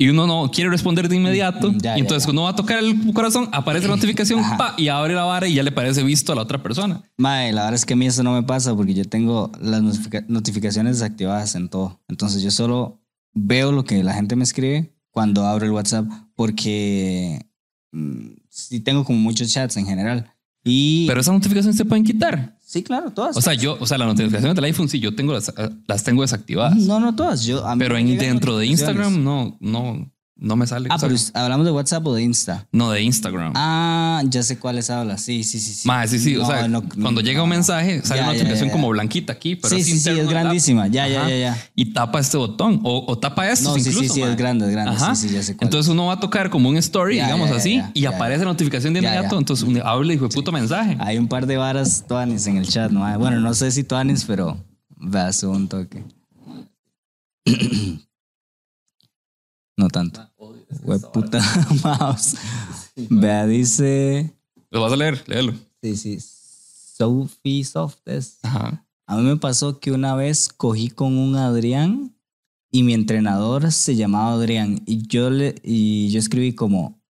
[0.00, 1.70] Y uno no quiere responder de inmediato.
[1.70, 2.32] Mm, ya, y entonces ya, ya.
[2.32, 5.52] uno va a tocar el corazón, aparece la notificación pa, y abre la vara y
[5.52, 7.02] ya le parece visto a la otra persona.
[7.18, 9.82] Mae, la verdad es que a mí eso no me pasa porque yo tengo las
[9.82, 12.00] notifica- notificaciones desactivadas en todo.
[12.08, 13.02] Entonces yo solo
[13.34, 17.46] veo lo que la gente me escribe cuando abro el WhatsApp porque
[17.92, 20.32] mm, sí tengo como muchos chats en general.
[20.64, 22.58] Y Pero esas notificaciones se pueden quitar.
[22.70, 23.36] Sí, claro, todas.
[23.36, 25.52] O sea, yo, o sea, las notificaciones del iPhone sí, yo tengo las,
[25.86, 26.76] las tengo desactivadas.
[26.76, 27.44] no, no todas.
[27.44, 28.66] Yo, a mí Pero en, dentro de.
[28.66, 30.10] Instagram no, no,
[30.42, 30.88] no me sale.
[30.90, 32.66] Ah, pero hablamos de WhatsApp o de Insta.
[32.72, 33.52] no, de Instagram.
[33.54, 35.20] Ah, ya sé cuáles hablas.
[35.20, 35.74] Sí, sí, sí.
[35.74, 35.86] sí.
[35.86, 36.36] Más, sí, sí.
[36.36, 38.72] o sea, no, cuando llega un mensaje, sale Ya, una notificación ya, ya.
[38.72, 40.86] como blanquita aquí, pero Sí, es sí, sí, es grandísima.
[40.88, 41.28] Ya, ya, Ajá.
[41.30, 41.64] ya, ya.
[41.74, 44.14] Y tapa este botón o, o tapa esto No, sí, sí, incluso.
[44.14, 44.92] sí, es grande, es grande.
[44.96, 45.14] Ajá.
[45.14, 47.82] Sí, sí, ya sé cuál Entonces uno va a tocar como un story, digamos así,
[47.94, 49.38] y aparece la notificación de inmediato.
[49.38, 50.96] Entonces uno habla y fue puto mensaje.
[51.00, 53.00] Hay un par de varas tuanis en el chat, ¿no?
[53.18, 54.56] Bueno, no sé si tuanis, pero
[54.96, 56.02] vas un toque.
[59.76, 60.29] No tanto.
[60.84, 61.40] Hue puta
[61.82, 62.36] mouse.
[62.96, 64.34] Vea, dice.
[64.70, 65.54] Lo vas a leer, léelo.
[65.82, 66.18] Sí, sí.
[66.20, 68.38] Sophie Softes.
[68.42, 68.86] Ajá.
[69.06, 72.14] A mí me pasó que una vez cogí con un Adrián
[72.70, 77.02] y mi entrenador se llamaba Adrián y yo le y yo escribí como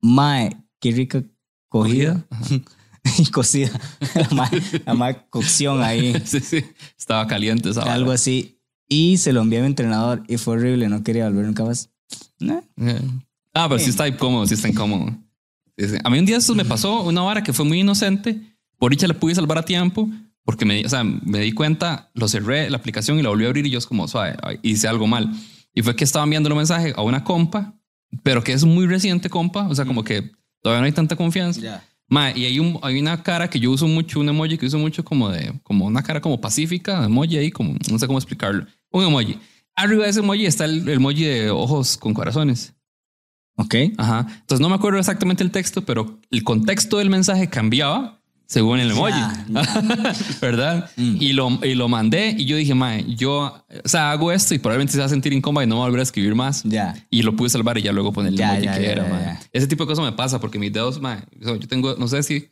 [0.00, 1.22] Mae, qué rica
[1.68, 2.24] cogida
[3.18, 3.78] y cocida.
[4.14, 6.64] La mae, la mae cocción ahí, Sí, sí.
[6.98, 8.14] Estaba caliente esa algo vara.
[8.14, 8.62] así.
[8.88, 11.90] Y se lo envié a mi entrenador y fue horrible, no quería volver nunca más.
[12.40, 13.00] Eh.
[13.54, 15.16] Ah, pero sí está incómodo, sí está incómodo.
[15.76, 15.96] Sí, sí.
[16.02, 18.40] A mí un día esto me pasó una vara que fue muy inocente.
[18.78, 20.08] Por dicha le pude salvar a tiempo
[20.46, 23.48] porque me, o sea, me di cuenta, lo cerré la aplicación y la volví a
[23.48, 25.28] abrir y yo es como, suave, hice algo mal.
[25.74, 27.74] Y fue que estaba enviando un mensaje a una compa,
[28.22, 30.30] pero que es muy reciente compa, o sea, como que
[30.62, 31.60] todavía no hay tanta confianza.
[31.60, 31.84] Ya.
[32.08, 34.78] Ma, y hay, un, hay una cara que yo uso mucho, un emoji que uso
[34.78, 38.66] mucho como de, como una cara como pacífica, emoji ahí, como, no sé cómo explicarlo.
[38.92, 39.38] Un emoji.
[39.76, 42.74] Arriba de ese emoji está el, el emoji de ojos con corazones.
[43.56, 43.74] Ok.
[43.96, 44.26] Ajá.
[44.28, 48.90] Entonces no me acuerdo exactamente el texto, pero el contexto del mensaje cambiaba según el
[48.90, 49.18] emoji.
[49.18, 49.44] Ya,
[50.40, 50.90] ¿Verdad?
[50.96, 51.16] Mm.
[51.20, 54.58] Y, lo, y lo mandé y yo dije, mae, yo, o sea, hago esto y
[54.58, 56.62] probablemente se va a sentir incómodo y no va a volver a escribir más.
[56.64, 56.94] Ya.
[57.10, 59.38] Y lo pude salvar y ya luego poner el emoji que era, mae.
[59.52, 62.48] Ese tipo de cosas me pasa porque mis dedos, mae, yo tengo, no sé si,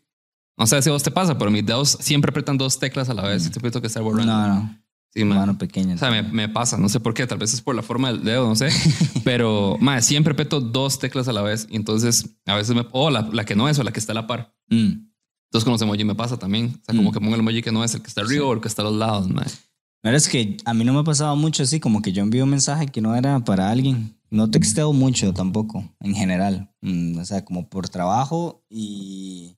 [0.57, 3.15] no sé si a vos te pasa, pero mis dedos siempre apretan dos teclas a
[3.15, 3.43] la vez.
[3.43, 4.33] Siempre tengo que estar borrando.
[4.33, 4.37] Mm.
[4.37, 4.84] No, no.
[5.14, 5.24] Sí.
[5.24, 5.94] Mano pequeña.
[5.94, 8.11] O sea, me, me pasa, no sé por qué, tal vez es por la forma
[8.12, 8.68] del dedo, no sé,
[9.24, 13.11] pero mae, siempre apreto dos teclas a la vez y entonces a veces me, o
[13.11, 14.55] la, la que no es o la que está a la par.
[14.70, 15.07] Mm.
[15.46, 17.12] Entonces con los emojis me pasa también, o sea, como Mm.
[17.14, 18.83] que pongo el emoji que no es el que está arriba o el que está
[18.83, 19.31] a los lados.
[19.31, 22.22] La verdad es que a mí no me ha pasado mucho así, como que yo
[22.24, 24.18] envío un mensaje que no era para alguien.
[24.31, 26.74] No texteo mucho tampoco, en general.
[26.83, 29.57] Mm, o sea, como por trabajo y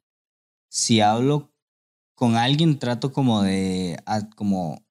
[0.68, 1.50] si hablo
[2.14, 4.85] con alguien trato como de, a- como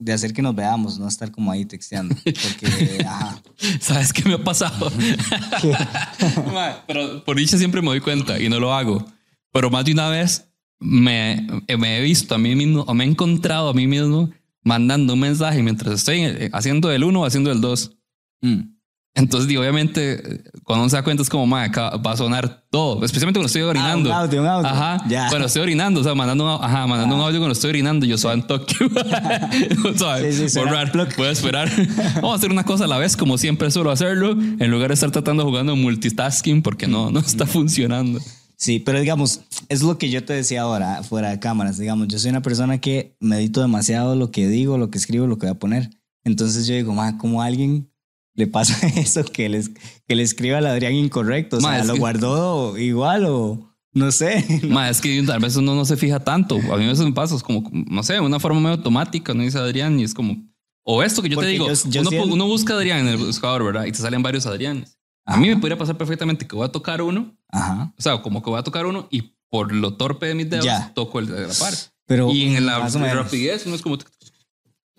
[0.00, 2.16] de hacer que nos veamos, no estar como ahí texteando.
[2.24, 3.40] Porque, ajá.
[3.80, 4.90] ¿Sabes qué me ha pasado?
[6.86, 9.06] Pero por dicha siempre me doy cuenta y no lo hago.
[9.52, 10.48] Pero más de una vez
[10.80, 11.46] me,
[11.78, 14.30] me he visto a mí mismo, o me he encontrado a mí mismo
[14.62, 17.96] mandando un mensaje mientras estoy eh, haciendo el uno o haciendo el dos.
[18.40, 18.79] Mm.
[19.14, 23.04] Entonces, obviamente, cuando uno se da cuenta es como, "Mae, acá va a sonar todo,
[23.04, 24.12] especialmente cuando estoy orinando.
[24.12, 24.68] Ah, un audio, un audio.
[24.68, 25.04] Ajá.
[25.08, 25.28] Ya.
[25.28, 28.16] Cuando estoy orinando, o sea, mandando un, ajá, mandando un audio cuando estoy orinando, yo
[28.16, 28.74] soy en toque.
[29.96, 30.36] ¿Sabes?
[30.40, 30.92] Sí, sí, Borrar.
[31.30, 31.70] esperar.
[32.16, 34.94] Vamos a hacer una cosa a la vez, como siempre suelo hacerlo, en lugar de
[34.94, 38.20] estar tratando jugando multitasking, porque no, no está funcionando.
[38.56, 41.78] Sí, pero digamos, es lo que yo te decía ahora, fuera de cámaras.
[41.78, 45.38] Digamos, yo soy una persona que medito demasiado lo que digo, lo que escribo, lo
[45.38, 45.90] que voy a poner.
[46.24, 47.89] Entonces yo digo, ma, ¿cómo a alguien
[48.34, 49.70] le pasa eso que, les,
[50.06, 51.58] que le escriba al Adrián incorrecto?
[51.58, 54.44] O Ma, sea, es lo que- guardó igual o no sé.
[54.68, 56.56] Ma, es que tal vez uno no se fija tanto.
[56.56, 59.42] A mí a veces me pasa, es como, no sé, una forma medio automática, no
[59.42, 60.36] dice Adrián, y es como,
[60.84, 63.08] o esto que yo Porque te digo, yo- yo uno, siento- uno busca Adrián en
[63.08, 63.84] el buscador, ¿verdad?
[63.86, 64.96] Y te salen varios Adrianes.
[65.26, 67.92] A mí me podría pasar perfectamente que voy a tocar uno, Ajá.
[67.96, 70.64] o sea, como que voy a tocar uno y por lo torpe de mis dedos
[70.64, 70.92] Ya.
[70.94, 71.74] toco el de la par.
[72.06, 73.98] Pero y en la rapidez uno es como...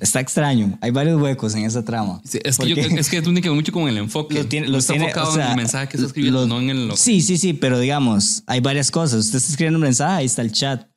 [0.02, 0.78] está extraño.
[0.82, 2.22] Hay varios huecos en esa trama.
[2.26, 4.36] Sí, es, que yo, es que tiene que ver mucho con el enfoque.
[4.36, 6.42] Lo tiene- No lo está tiene, enfocado o sea, en el mensaje que está escribiendo,
[6.42, 6.98] lo- no en el...
[6.98, 9.20] Sí, sí, sí, pero digamos, hay varias cosas.
[9.26, 10.90] Usted está escribiendo un mensaje, ahí está el chat.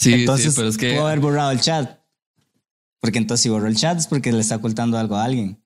[0.00, 0.92] Sí, entonces, sí, pero es que...
[0.92, 1.98] puedo haber borrado el chat.
[3.00, 5.62] Porque entonces si borró el chat es porque le está ocultando algo a alguien.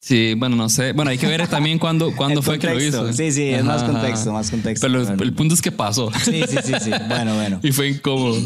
[0.00, 0.92] Sí, bueno, no sé.
[0.92, 3.04] Bueno, hay que ver también cuándo, cuándo fue que lo contexto.
[3.08, 3.12] hizo.
[3.16, 4.86] Sí, sí, es más contexto, más contexto.
[4.86, 5.22] Pero el, Bueno.
[5.22, 6.10] el punto es que pasó.
[6.24, 6.90] Sí, sí, sí, sí.
[7.08, 7.60] Bueno, bueno.
[7.64, 8.36] Y fue incómodo.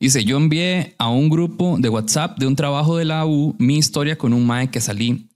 [0.00, 3.78] Dice, yo envié a un grupo de WhatsApp de un trabajo de la U mi
[3.78, 5.28] historia con un mae que salí.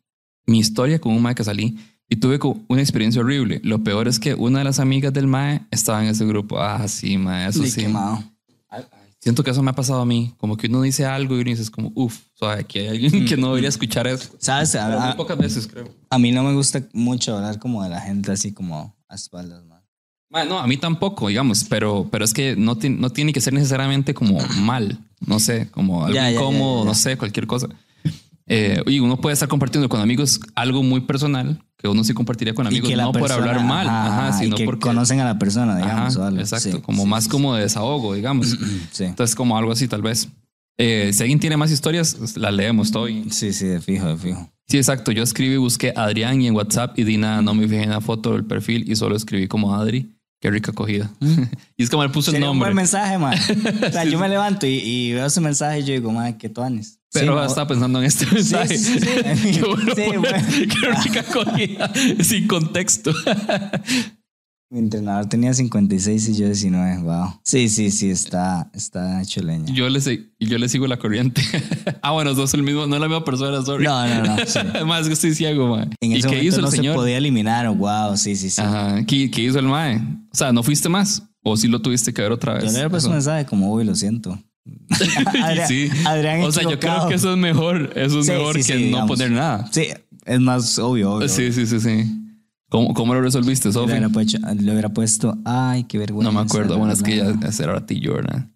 [0.46, 1.78] Mi historia con un mae que salí.
[2.08, 3.60] Y tuve una experiencia horrible.
[3.64, 6.60] Lo peor es que una de las amigas del mae estaba en ese grupo.
[6.60, 7.80] Ah, sí, mae, eso sí.
[7.82, 8.22] quemado.
[9.18, 10.34] Siento que eso me ha pasado a mí.
[10.36, 13.36] Como que uno dice algo y uno dice, es como, uff, aquí hay alguien que
[13.36, 14.30] no debería escuchar eso.
[14.38, 14.74] ¿Sabes?
[14.74, 15.88] A, Pero muy a- pocas veces, creo.
[16.10, 19.64] a mí no me gusta mucho hablar como de la gente así como a espaldas,
[20.32, 20.42] man.
[20.42, 23.52] Mae, no, a mí tampoco, digamos, pero, pero es que no, no tiene que ser
[23.52, 26.88] necesariamente como mal, no sé, como algo Ya, incómodo, ya, ya.
[26.88, 27.68] no sé, cualquier cosa.
[28.48, 32.54] Eh, y uno puede estar compartiendo con amigos algo muy personal que uno sí compartiría
[32.54, 34.80] con amigos, no por persona- hablar mal, ajá, ajá, sino que porque...
[34.80, 36.16] conocen a la persona, Ajá, digamos.
[36.16, 36.40] algo.
[36.40, 38.56] exacto, Sí, como sí, más sí, como de desahogo, digamos.
[39.00, 40.28] Entonces, como algo así, tal vez.
[40.78, 43.08] Eh, si alguien tiene más historias, las leemos todo.
[43.08, 44.48] y- sí, sí, de fijo, de fijo.
[44.68, 45.12] Sí, exacto.
[45.12, 48.00] Yo escribí, busqué Adrián y en WhatsApp y di nada, no me fijé en la
[48.00, 50.14] foto del perfil y solo escribí como Adri.
[50.42, 51.08] Qué rica acogida.
[51.76, 52.66] y es como le puse el Sería un nombre.
[52.70, 53.38] buen mensaje, man.
[53.88, 56.48] O sea, yo me levanto y, y veo ese mensaje y yo digo, man, qué
[56.50, 56.98] tuanes.
[57.12, 58.76] Pero Sí, no, estaba pensando en este mensaje.
[58.76, 59.06] sí, sí.
[59.52, 60.46] Qué bueno Sí, bueno.
[60.58, 61.92] Qué rica acogida.
[62.24, 63.12] Sin contexto.
[64.72, 67.02] Mi entrenador tenía 56 y yo 19.
[67.02, 67.38] Wow.
[67.44, 69.66] Sí, sí, sí, está, está hecho leña.
[69.74, 70.00] yo, le,
[70.40, 71.42] yo le sigo la corriente.
[72.00, 73.84] ah, bueno, no es el mismo, no es la misma persona, sorry.
[73.84, 74.36] No, no, no.
[74.46, 74.58] sí.
[74.86, 75.90] Más que estoy ciego, man.
[76.00, 76.94] En ¿Y ese qué momento hizo el no señor?
[76.94, 77.68] se podía eliminar.
[77.68, 78.62] Wow, sí, sí, sí.
[78.62, 79.04] Ajá.
[79.04, 79.96] ¿Qué, qué hizo el mae?
[80.32, 81.22] O sea, ¿no fuiste más?
[81.44, 82.64] ¿O sí lo tuviste que ver otra vez?
[82.64, 83.08] Yo le Eso.
[83.08, 84.38] un mensaje como, uy, lo siento.
[85.42, 85.90] Adrián- sí.
[86.06, 87.92] Adrián o sea, yo creo que eso es mejor.
[87.94, 89.08] Eso es Sí, mejor sí, que no digamos.
[89.10, 89.68] poner nada.
[89.70, 89.88] Sí,
[90.24, 91.12] es más obvio.
[91.12, 92.21] obvio, Sí, sí, sí, sí.
[92.72, 93.90] ¿Cómo, cómo lo resolviste, Le Sofi?
[93.90, 96.32] hubiera, puesto, le hubiera puesto, ay, qué vergüenza.
[96.32, 96.78] No me acuerdo.
[96.78, 98.48] Bueno, es que ya era ratillo, ¿verdad?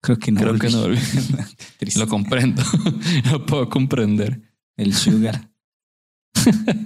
[0.00, 0.40] Creo que no.
[0.40, 0.98] Creo que no volví.
[1.96, 2.62] Lo comprendo.
[3.32, 4.40] Lo puedo comprender.
[4.76, 5.50] El sugar.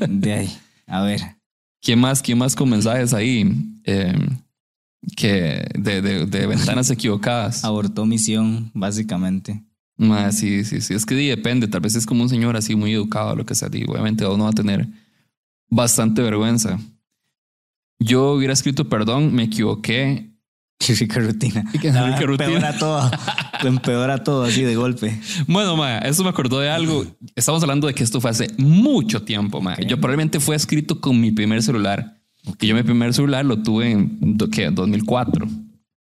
[0.09, 0.59] de ahí.
[0.87, 1.21] A ver.
[1.83, 3.45] ¿Quién más, quién más con mensajes ahí?
[3.85, 4.16] Eh,
[5.19, 7.62] que de, de, de ventanas equivocadas.
[7.62, 9.62] Abortó misión, básicamente.
[9.99, 10.95] Ma, sí, sí, sí.
[10.95, 11.69] Es que depende.
[11.69, 13.69] Tal vez es como un señor así muy educado, lo que sea.
[13.69, 14.88] Digo, obviamente uno va a tener
[15.70, 16.78] bastante vergüenza.
[17.98, 20.30] Yo hubiera escrito perdón, me equivoqué.
[20.78, 21.64] Qué rica rutina.
[21.72, 22.46] Qué rica rutina.
[22.46, 23.11] Empeora todo.
[23.62, 25.20] Empeora todo así de golpe.
[25.46, 27.04] Bueno, ma, eso me acordó de algo.
[27.37, 29.78] Estamos hablando de que esto fue hace mucho tiempo, ma.
[29.80, 32.16] Yo probablemente fue escrito con mi primer celular.
[32.59, 34.70] Que yo mi primer celular lo tuve en ¿qué?
[34.70, 35.46] 2004.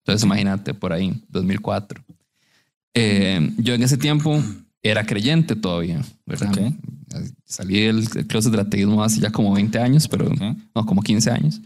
[0.06, 2.04] Entonces imagínate por ahí, 2004.
[2.94, 4.42] Eh, yo en ese tiempo
[4.90, 6.52] era creyente todavía, ¿verdad?
[6.52, 6.74] Ok.
[7.46, 11.32] Salí del del closet del ateísmo hace ya como 20 años, pero no, como 15
[11.32, 11.62] años.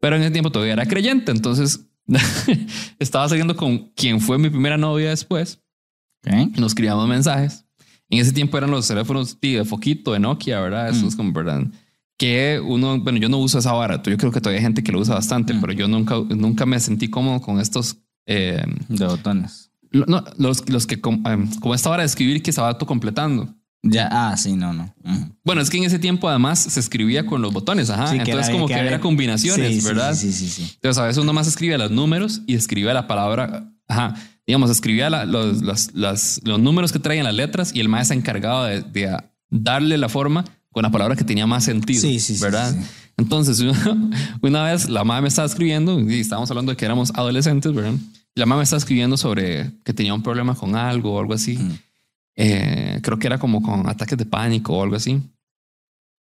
[0.00, 1.86] Pero en ese tiempo todavía era creyente, entonces
[2.98, 5.60] estaba saliendo con quien fue mi primera novia después
[6.56, 7.64] nos escribíamos mensajes.
[8.08, 10.88] En ese tiempo eran los teléfonos de foquito, de Nokia, ¿verdad?
[10.90, 11.62] Eso es como, ¿verdad?
[12.18, 14.02] Que uno, bueno, yo no uso esa vara.
[14.02, 16.80] Yo creo que todavía hay gente que lo usa bastante, pero yo nunca, nunca me
[16.80, 19.69] sentí cómodo con estos, eh, De botones.
[19.92, 23.54] No, los, los que, com- eh, como esta vara de escribir que se va completando.
[23.82, 24.94] Ya, ah, sí, no, no.
[25.04, 25.34] Ujú.
[25.42, 28.08] Bueno, es que en ese tiempo además se escribía con los botones, ajá.
[28.08, 30.14] Sí, que Entonces era- como que que, era- era combinaciones, Sí, ¿verdad?
[30.14, 30.66] Sí, sí, sí.
[30.66, 30.72] sí.
[30.74, 34.14] Entonces a veces uno más escribe los números y escribe la palabra, ajá,
[34.46, 38.14] digamos, escribía la- los, las- las- los números que traían las letras y el maestro
[38.14, 39.16] se encargaba de, de
[39.48, 42.76] darle la forma con la palabra que tenía más sentido, Sí, sí, sí, ¿verdad?
[43.16, 43.72] Entonces una,
[44.42, 47.94] una vez la mamá me estaba escribiendo y estábamos hablando de que éramos adolescentes, ¿verdad?
[48.36, 51.58] La mamá me estaba escribiendo sobre que tenía un problema con algo o algo así.
[51.58, 51.70] Mm.
[52.36, 55.20] Eh, creo que era como con ataques de pánico o algo así.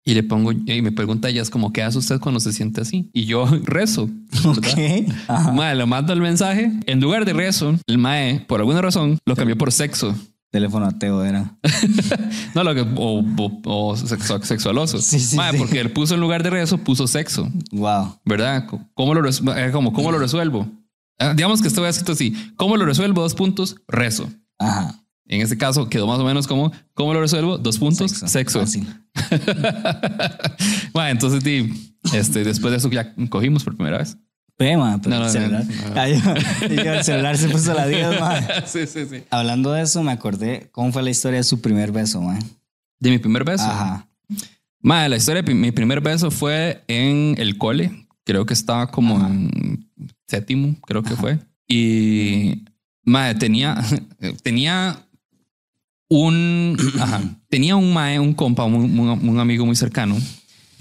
[0.04, 2.80] Y le pongo, y me pregunta ella, es como, ¿qué hace usted cuando se siente
[2.80, 3.08] así?
[3.12, 4.08] Y yo rezo.
[4.44, 4.58] ¿verdad?
[4.58, 5.12] Ok.
[5.28, 5.52] Ajá.
[5.52, 6.72] Mae, le mando el mensaje.
[6.86, 10.14] En lugar de rezo, el mae, por alguna razón, lo cambió por sexo.
[10.50, 11.56] Teléfono ateo era.
[12.54, 14.98] No, lo que, o, o- o sexo- sexualoso.
[15.00, 15.58] Sí, sí, Mae, sí.
[15.58, 17.48] porque él puso en lugar de rezo, puso sexo.
[17.70, 18.18] Wow.
[18.26, 18.66] ¿Verdad?
[18.94, 20.66] ¿Cómo lo, res- eh, como, ¿cómo lo resuelvo?
[21.22, 22.34] Ah, digamos que esto escrito así.
[22.56, 23.22] ¿Cómo lo resuelvo?
[23.22, 24.28] Dos puntos, rezo.
[24.58, 24.98] Ajá.
[25.26, 27.56] En este caso quedó más o menos como, ¿cómo lo resuelvo?
[27.58, 28.60] Dos puntos, sexo.
[28.60, 28.86] Fácil.
[30.92, 34.16] Bueno, entonces, di, este, después de eso ya cogimos por primera vez.
[34.58, 35.64] Ve, ma, pero No, no, el celular.
[35.64, 36.06] no,
[36.76, 38.40] yo- el celular se puso a la 10, ma.
[38.66, 39.24] sí, sí, sí.
[39.30, 42.38] Hablando de eso, me acordé cómo fue la historia de su primer beso, ma.
[43.00, 43.64] De mi primer beso.
[43.64, 44.06] Ajá.
[44.80, 48.06] Madre, la historia de mi primer beso fue en el cole.
[48.24, 49.90] Creo que estaba como en
[50.26, 51.38] séptimo, creo que fue.
[51.68, 52.64] Y
[53.04, 53.82] madre, tenía,
[54.42, 55.06] tenía
[56.08, 60.16] un, ajá, tenía un mae, un compa, un, un- un amigo muy cercano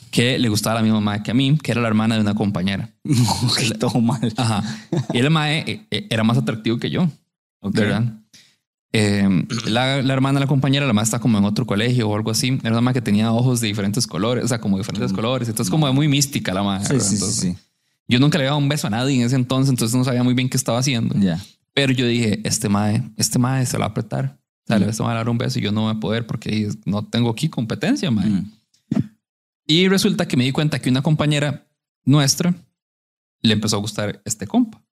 [0.10, 2.36] que le gustaba la misma mae que a mí, que era la hermana de una
[2.36, 2.90] compañera.
[3.44, 4.34] Ok, todo mal.
[4.36, 4.62] Ajá.
[5.14, 7.04] Y el mae eh, eh, era más atractivo que yo.
[7.62, 7.76] Ok.
[7.76, 8.04] ¿verdad?
[8.94, 12.30] Eh, la, la hermana, la compañera, la más está como en otro colegio o algo
[12.32, 12.60] así.
[12.62, 15.48] Era una más que tenía ojos de diferentes colores, o sea, como diferentes colores.
[15.48, 17.00] Entonces, como muy mística la madre.
[17.00, 17.58] Sí, sí, sí, sí.
[18.12, 20.34] Yo nunca le daba un beso a nadie en ese entonces, entonces no sabía muy
[20.34, 21.16] bien qué estaba haciendo.
[21.18, 21.40] Ya.
[21.74, 24.38] Pero yo dije, este mae, este mae se la va a apretar.
[24.66, 26.28] O sea, le le va a dar un beso y yo no voy a poder
[26.28, 28.30] porque no tengo aquí competencia, mae.
[28.30, 28.52] Mm.
[29.66, 31.66] Y resulta que me di cuenta que una compañera
[32.04, 32.54] nuestra
[33.42, 34.84] le empezó a gustar este compa.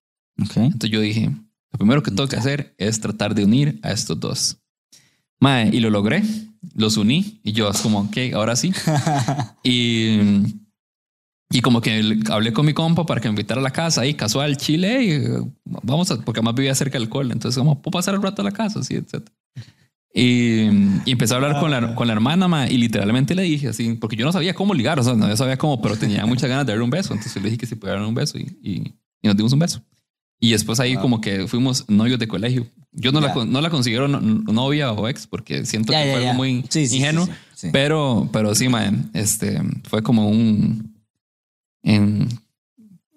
[0.42, 0.56] Ok.
[0.56, 1.26] Entonces yo dije,
[1.72, 4.56] lo primero que tengo que hacer es tratar de unir a estos dos.
[5.40, 6.22] Mae, y lo logré,
[6.74, 8.72] los uní y yo es como, ok, ahora sí.
[9.62, 10.18] y,
[11.50, 14.14] y como que hablé con mi compa para que me invitara a la casa ahí,
[14.14, 15.28] casual, Chile, y eh,
[15.64, 18.44] vamos a, porque además vivía cerca del cole, entonces como, puedo pasar el rato a
[18.44, 19.22] la casa, así, etc.
[20.12, 20.62] Y,
[21.04, 23.94] y empecé a hablar con la, con la hermana mae, y literalmente le dije así,
[23.94, 26.66] porque yo no sabía cómo ligar, o sea, no sabía cómo, pero tenía muchas ganas
[26.66, 29.28] de darle un beso, entonces le dije que si darle un beso y, y, y
[29.28, 29.82] nos dimos un beso.
[30.42, 32.66] Y después ahí como que fuimos novios de colegio.
[32.92, 36.32] Yo no, la, no la considero no- novia o ex porque siento que fue algo
[36.34, 37.26] muy Sí, ingenuo.
[37.26, 37.68] sí, sí.
[37.70, 40.89] Pero, pero sí, mae, este, fue como un,
[41.82, 42.28] en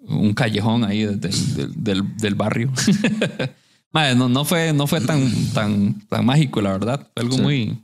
[0.06, 2.72] un callejón ahí del, del, del- del barrio.
[3.92, 7.08] Mae, no, no fue, no fue tan, tan, tan mágico, la verdad.
[7.14, 7.42] Fue algo Sí.
[7.42, 7.78] muy...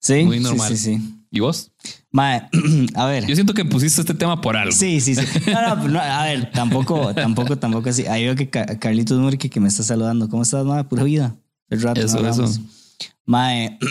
[0.00, 0.68] Sí, Muy normal.
[0.70, 1.00] Sí, sí.
[1.30, 1.72] ¿Y vos?
[2.12, 2.42] Mae,
[2.94, 3.26] a ver.
[3.26, 4.70] Yo siento que pusiste este tema por algo.
[4.70, 5.22] Sí, sí, sí.
[5.50, 8.06] No, no, no, a ver, tampoco, tampoco, tampoco así.
[8.06, 10.28] Ahí veo que Ca- Carlitos Murque que me está saludando.
[10.28, 10.84] ¿Cómo estás, mae?
[10.84, 11.34] Pura vida.
[11.70, 12.46] El rato Eso, eso.
[13.26, 13.78] Mae.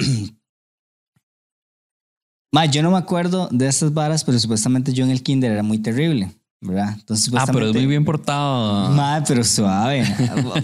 [2.53, 5.63] Mae, yo no me acuerdo de estas varas, pero supuestamente yo en el kinder era
[5.63, 6.31] muy terrible.
[6.65, 6.95] ¿verdad?
[6.97, 8.89] Entonces, Ah, pero es muy bien portado.
[8.91, 10.01] Madre, pero suave.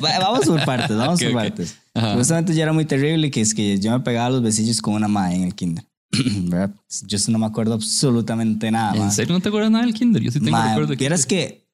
[0.01, 1.35] Va- vamos por partes, vamos Ok, por ok.
[1.49, 1.75] partes.
[1.93, 2.11] Ajá.
[2.11, 5.09] Supuestamente yo era muy terrible, que es que yo me pegaba los besillos con una
[5.09, 5.83] madre en el kinder.
[6.47, 6.71] ¿verdad?
[7.05, 8.93] Yo no me acuerdo absolutamente nada.
[8.93, 9.11] ¿En ma.
[9.11, 10.21] serio no te acuerdas nada del kinder?
[10.21, 11.67] Yo sí tengo Ma, recuerdo de vieras que,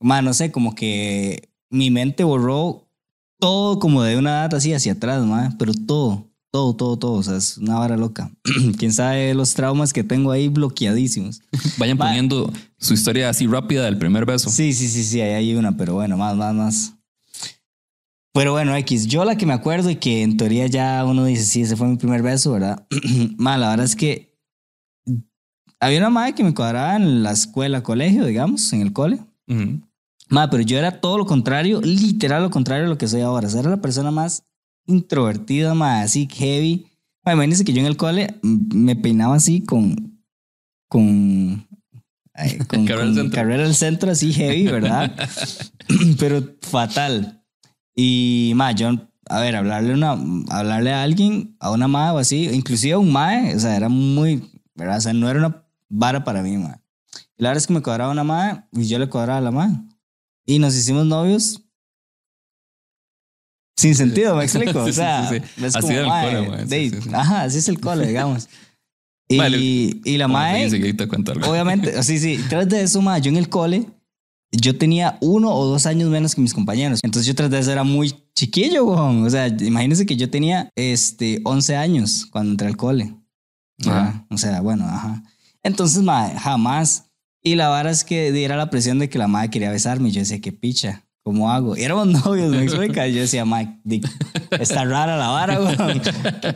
[0.00, 2.86] ma, no sé, como que mi mente borró
[3.40, 7.12] todo como de una edad así hacia atrás, ma, pero todo, todo, todo, todo.
[7.12, 8.30] O sea, es una vara loca.
[8.78, 11.40] Quién sabe los traumas que tengo ahí bloqueadísimos.
[11.78, 14.50] Vayan poniendo su historia así rápida del primer beso.
[14.50, 16.94] Sí, sí, sí, sí, ahí hay una, pero bueno, más, más, más.
[18.32, 21.44] Pero bueno, X, yo la que me acuerdo y que en teoría ya uno dice,
[21.44, 22.86] sí, ese fue mi primer beso, ¿verdad?
[23.36, 24.38] Ma, la verdad es que
[25.80, 29.18] había una madre que me cuadraba en la escuela, colegio, digamos, en el cole.
[30.28, 33.48] Ma, pero yo era todo lo contrario, literal lo contrario de lo que soy ahora.
[33.48, 34.44] O sea, era la persona más
[34.90, 36.86] introvertida, ma, así heavy.
[37.24, 40.22] Ma, imagínense que yo en el cole mm, me peinaba así con.
[40.88, 41.66] con.
[42.34, 43.34] ay, con, Carrera con al centro.
[43.34, 45.14] carrera al centro, así heavy, ¿verdad?
[46.18, 47.42] pero fatal.
[47.94, 48.90] Y, ma, yo,
[49.28, 50.16] a ver, hablarle, una,
[50.48, 53.88] hablarle a alguien, a una ma o así, inclusive a un mae, o sea, era
[53.88, 54.98] muy, ¿verdad?
[54.98, 56.82] O sea, no era una vara para mí, ma.
[57.36, 59.50] Y la verdad es que me cuadraba una ma y yo le cuadraba a la
[59.50, 59.86] ma.
[60.46, 61.62] Y nos hicimos novios
[63.80, 64.84] sin sentido, me explico.
[64.84, 65.64] Sí, o sea, sí, sí.
[65.64, 66.64] es Así como, era el mae, cole, mae.
[66.66, 67.00] De-.
[67.14, 68.48] Ajá, así es el cole, digamos.
[69.28, 69.58] Y, Vale.
[69.58, 73.86] y la mae, obviamente, sí, sí, tras de eso, ma, yo en el cole,
[74.52, 77.00] yo tenía uno o dos años menos que mis compañeros.
[77.02, 79.24] Entonces yo tras de eso era muy chiquillo, weón.
[79.24, 83.14] O sea, imagínense que yo tenía este, 11 años cuando entré al cole.
[83.86, 84.26] Ajá.
[84.28, 85.22] O sea, bueno, ajá.
[85.62, 87.04] Entonces, ma, jamás.
[87.42, 90.08] Y la vara es que era la presión de que la madre quería besarme.
[90.08, 91.76] Y yo decía, qué picha, ¿cómo hago?
[91.76, 93.06] Y éramos novios, me explica.
[93.06, 93.44] Y yo decía,
[93.84, 94.00] di-
[94.58, 96.00] está rara la vara, weón.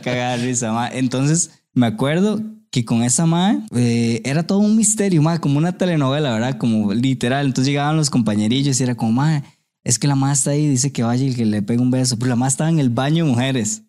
[0.03, 0.89] Cagada risa, ma.
[0.89, 5.77] Entonces, me acuerdo que con esa madre eh, era todo un misterio, ma, como una
[5.77, 6.57] telenovela, ¿verdad?
[6.57, 7.45] Como literal.
[7.45, 9.43] Entonces llegaban los compañerillos y era como, ma,
[9.83, 12.17] es que la madre está ahí, dice que vaya y que le pegue un beso.
[12.17, 13.83] Pero la madre estaba en el baño de mujeres.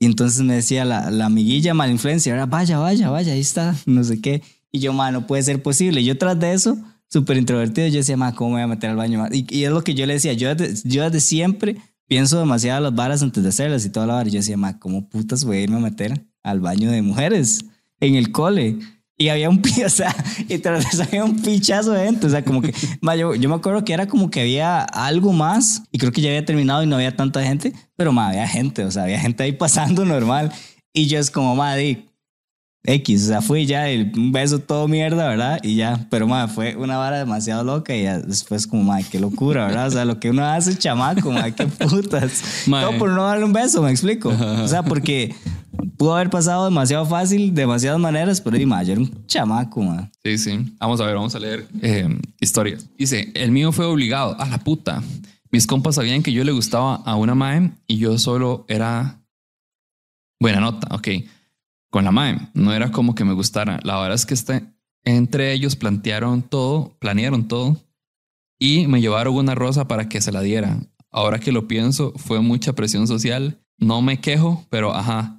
[0.00, 3.74] Y entonces me decía la, la amiguilla mala influencia, era vaya, vaya, vaya, ahí está,
[3.84, 4.42] no sé qué.
[4.70, 6.04] Y yo, ma, no puede ser posible.
[6.04, 6.78] Yo tras de eso,
[7.08, 9.18] súper introvertido, yo decía, ma, ¿cómo me voy a meter al baño?
[9.18, 11.76] ma?" Y, y es lo que yo le decía, yo desde, yo desde siempre
[12.08, 14.28] pienso demasiado las varas antes de hacerlas y toda la vara.
[14.28, 17.64] Yo decía, ma, ¿cómo putas voy a irme a meter al baño de mujeres
[18.00, 18.78] en el cole?
[19.16, 20.14] Y había un o sea,
[20.48, 23.56] y tras había un pichazo de gente, o sea, como que, ma, yo, yo me
[23.56, 26.86] acuerdo que era como que había algo más, y creo que ya había terminado y
[26.86, 30.52] no había tanta gente, pero ma, había gente, o sea, había gente ahí pasando normal,
[30.92, 32.07] y yo es como, ma, di,
[32.84, 35.60] X, o sea, fui ya el, un beso todo mierda, ¿verdad?
[35.62, 39.18] Y ya, pero ma, fue una vara demasiado loca y ya después como, ma, qué
[39.18, 39.88] locura, ¿verdad?
[39.88, 42.42] O sea, lo que uno hace chamaco, ma, qué putas.
[42.66, 44.30] Ma, Todo por no darle un beso, me explico.
[44.30, 45.34] O sea, porque
[45.96, 49.82] pudo haber pasado demasiado fácil, de demasiadas maneras, pero di, ma, yo era un chamaco,
[49.82, 50.10] ma.
[50.22, 50.74] Sí, sí.
[50.78, 52.08] Vamos a ver, vamos a leer eh,
[52.40, 52.88] historias.
[52.96, 54.38] Dice, el mío fue obligado.
[54.40, 55.02] A la puta.
[55.50, 59.20] Mis compas sabían que yo le gustaba a una mae y yo solo era
[60.40, 61.08] buena nota, ok.
[61.90, 62.38] Con la mae.
[62.54, 63.80] No era como que me gustara.
[63.82, 64.64] La verdad es que este,
[65.04, 67.76] entre ellos plantearon todo, planearon todo
[68.58, 70.78] y me llevaron una rosa para que se la diera.
[71.10, 73.60] Ahora que lo pienso, fue mucha presión social.
[73.78, 75.34] No me quejo, pero ajá.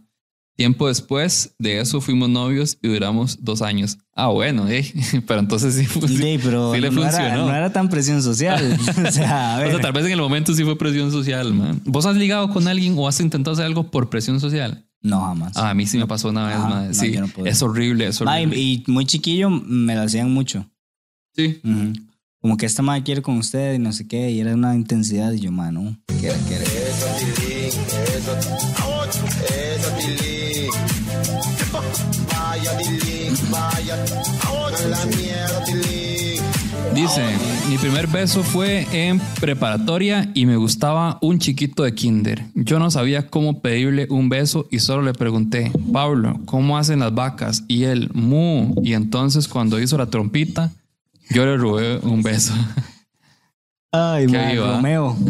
[0.55, 3.97] Tiempo después de eso fuimos novios y duramos dos años.
[4.13, 4.91] Ah, bueno, eh.
[5.27, 7.45] pero entonces sí, sí, Sí, pero sí le no, era, funcionó.
[7.47, 8.77] no era tan presión social.
[9.07, 9.71] o sea, a O ver.
[9.71, 11.81] sea, tal vez en el momento sí fue presión social, man.
[11.85, 14.85] ¿Vos has ligado con alguien o has intentado hacer algo por presión social?
[15.01, 15.53] No, jamás.
[15.55, 16.87] Ah, a mí sí me pasó una vez, Ajá, man.
[16.89, 17.51] no, Sí, yo no podía.
[17.51, 18.57] es horrible, es horrible.
[18.59, 20.69] y, y muy chiquillo me lo hacían mucho.
[21.35, 21.61] Sí.
[22.41, 25.31] Como que esta madre quiere con usted y no sé qué, y era una intensidad
[25.33, 26.65] y yo, mano, quiere, quiere.
[36.93, 37.23] Dice,
[37.69, 42.45] mi primer beso fue en preparatoria y me gustaba un chiquito de kinder.
[42.55, 47.13] Yo no sabía cómo pedirle un beso y solo le pregunté, Pablo, ¿cómo hacen las
[47.13, 47.63] vacas?
[47.67, 48.73] Y él, mu.
[48.83, 50.71] Y entonces cuando hizo la trompita,
[51.29, 52.53] yo le robé un beso.
[53.91, 54.75] Ay, viva.
[54.75, 55.15] Romeo.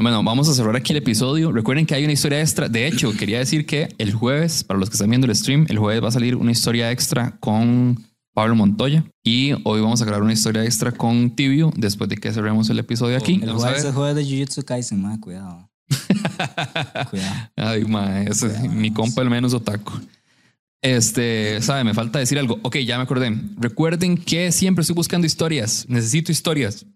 [0.00, 1.50] Bueno, vamos a cerrar aquí el episodio.
[1.50, 2.68] Recuerden que hay una historia extra.
[2.68, 5.78] De hecho, quería decir que el jueves, para los que están viendo el stream, el
[5.78, 8.07] jueves va a salir una historia extra con
[8.38, 9.04] Pablo Montoya.
[9.24, 12.78] Y hoy vamos a grabar una historia extra con Tibio después de que cerremos el
[12.78, 13.40] episodio aquí.
[13.42, 13.90] El Vamos a jueves ver.
[13.90, 15.68] es jueves de Jujutsu Kaisen, madre, cuidado.
[17.10, 17.50] cuidado.
[17.56, 19.92] Ay, mae, ese es mi compa el menos otaku.
[20.80, 22.60] Este, sabe, me falta decir algo.
[22.62, 23.36] Ok, ya me acordé.
[23.56, 25.84] Recuerden que siempre estoy buscando historias.
[25.88, 26.86] Necesito historias.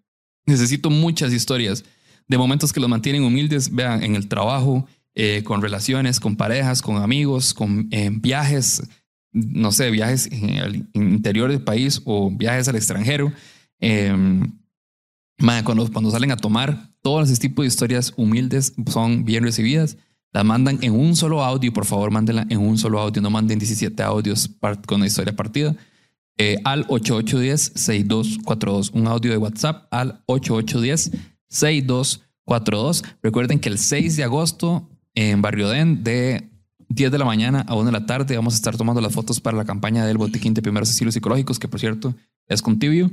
[0.47, 1.84] Necesito muchas historias
[2.28, 3.74] de momentos que los mantienen humildes.
[3.74, 4.86] Vean, en el trabajo,
[5.16, 8.84] eh, con relaciones, con parejas, con amigos, con eh, viajes.
[9.33, 13.33] No sé, viajes el interior del país o viajes al extranjero.
[13.80, 14.14] Eh,
[15.64, 19.97] cuando, cuando salen a tomar, todos ese tipo de historias humildes son bien recibidas.
[20.33, 23.59] La mandan en un solo audio, por favor, mándenla en un solo audio, no manden
[23.59, 24.49] 17 audios
[24.87, 25.76] con la historia partida.
[26.39, 33.05] Eh, al 8810-6242, un audio de WhatsApp al 8810-6242.
[33.22, 36.49] Recuerden que el 6 de agosto en Barrio Den de
[36.95, 39.40] 10 de la mañana a 1 de la tarde vamos a estar tomando las fotos
[39.40, 42.14] para la campaña del botiquín de primeros asilos psicológicos, que por cierto
[42.47, 43.11] es con Tibio.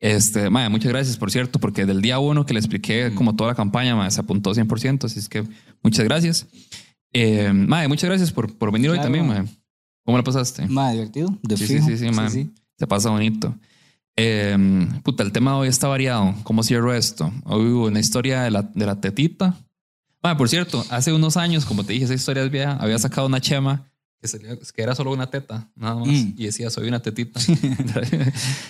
[0.00, 3.50] Este, mae, muchas gracias, por cierto, porque del día uno que le expliqué como toda
[3.50, 5.44] la campaña, mae, se apuntó 100%, así es que
[5.82, 6.46] muchas gracias.
[7.12, 9.42] Eh, mae, muchas gracias por, por venir hoy también, mae.
[9.42, 9.52] mae.
[10.04, 10.66] ¿Cómo la pasaste?
[10.66, 11.36] Más divertido.
[11.42, 12.30] De Sí, sí, sí, sí, man.
[12.30, 13.54] Se pasa bonito.
[14.16, 14.56] Eh,
[15.02, 16.34] puta, el tema de hoy está variado.
[16.44, 17.30] ¿Cómo cierro esto?
[17.44, 19.54] Hoy hubo una historia de la, de la tetita.
[20.22, 22.72] Ah, por cierto, hace unos años, como te dije, esa historia.
[22.74, 23.87] Había sacado una chema
[24.20, 26.08] que, salía- que era solo una teta, nada más.
[26.08, 26.34] Mm.
[26.36, 27.40] Y decía, soy una tetita.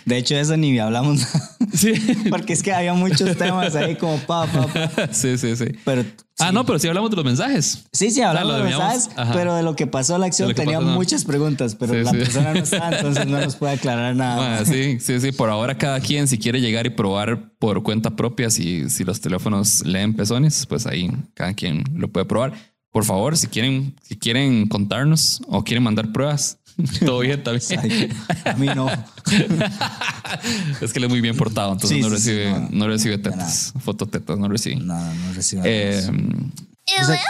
[0.04, 1.20] De hecho, eso ni hablamos.
[1.74, 1.92] sí.
[2.30, 5.08] Porque es que había muchos temas ahí como pa, pa, pa.
[5.12, 5.66] sí, sí, sí.
[5.84, 6.04] Pero
[6.40, 7.84] Ah, no, pero sí hablamos de los mensajes.
[7.92, 9.32] Sí, sí, hablamos Ah, de debíamos- mensajes, ajá.
[9.32, 10.94] pero de lo que pasó en la acción tenía pasó, no.
[10.94, 12.16] muchas preguntas, pero Sí, la sí.
[12.18, 14.58] persona no está, entonces no nos puede aclarar nada.
[14.60, 15.32] Ah, sí, sí, sí.
[15.32, 19.20] Por ahora, cada quien, si quiere llegar y probar por cuenta propia, si, si los
[19.20, 22.52] teléfonos leen pezones, pues ahí cada quien lo puede probar.
[22.90, 26.58] Por favor, si quieren, si quieren contarnos o quieren mandar pruebas,
[27.04, 27.80] todo bien también.
[27.80, 28.08] Ay,
[28.44, 28.88] a mí no.
[30.80, 32.68] es que él es muy bien portado, entonces Sí, no, sí, sí, recibe, no.
[32.70, 34.76] no recibe tetas, fototetas, no recibe.
[34.76, 37.02] No, no recibo Eh, nada.
[37.02, 37.20] O sea,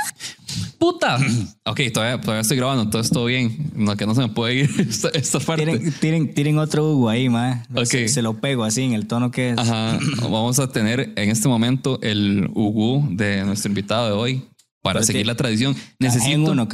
[0.78, 1.18] puta.
[1.64, 3.70] Ok, todavía, todavía estoy grabando, entonces todo bien.
[3.74, 5.66] No, que no se me puede ir esta, esta parte.
[5.66, 7.62] tiren, tiren, tiren otro Hugo ahí, ma.
[7.74, 7.84] Ok.
[7.84, 9.59] Se, se lo pego así en el tono que es.
[9.59, 9.98] Ajá.
[10.22, 14.44] Vamos a tener en este momento el Ugu de nuestro invitado de hoy
[14.83, 15.76] para seguir la tradición.
[15.99, 16.68] Necesito, uno,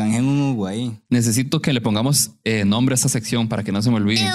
[1.08, 4.28] necesito que le pongamos eh, nombre a esta sección para que no se me olvide.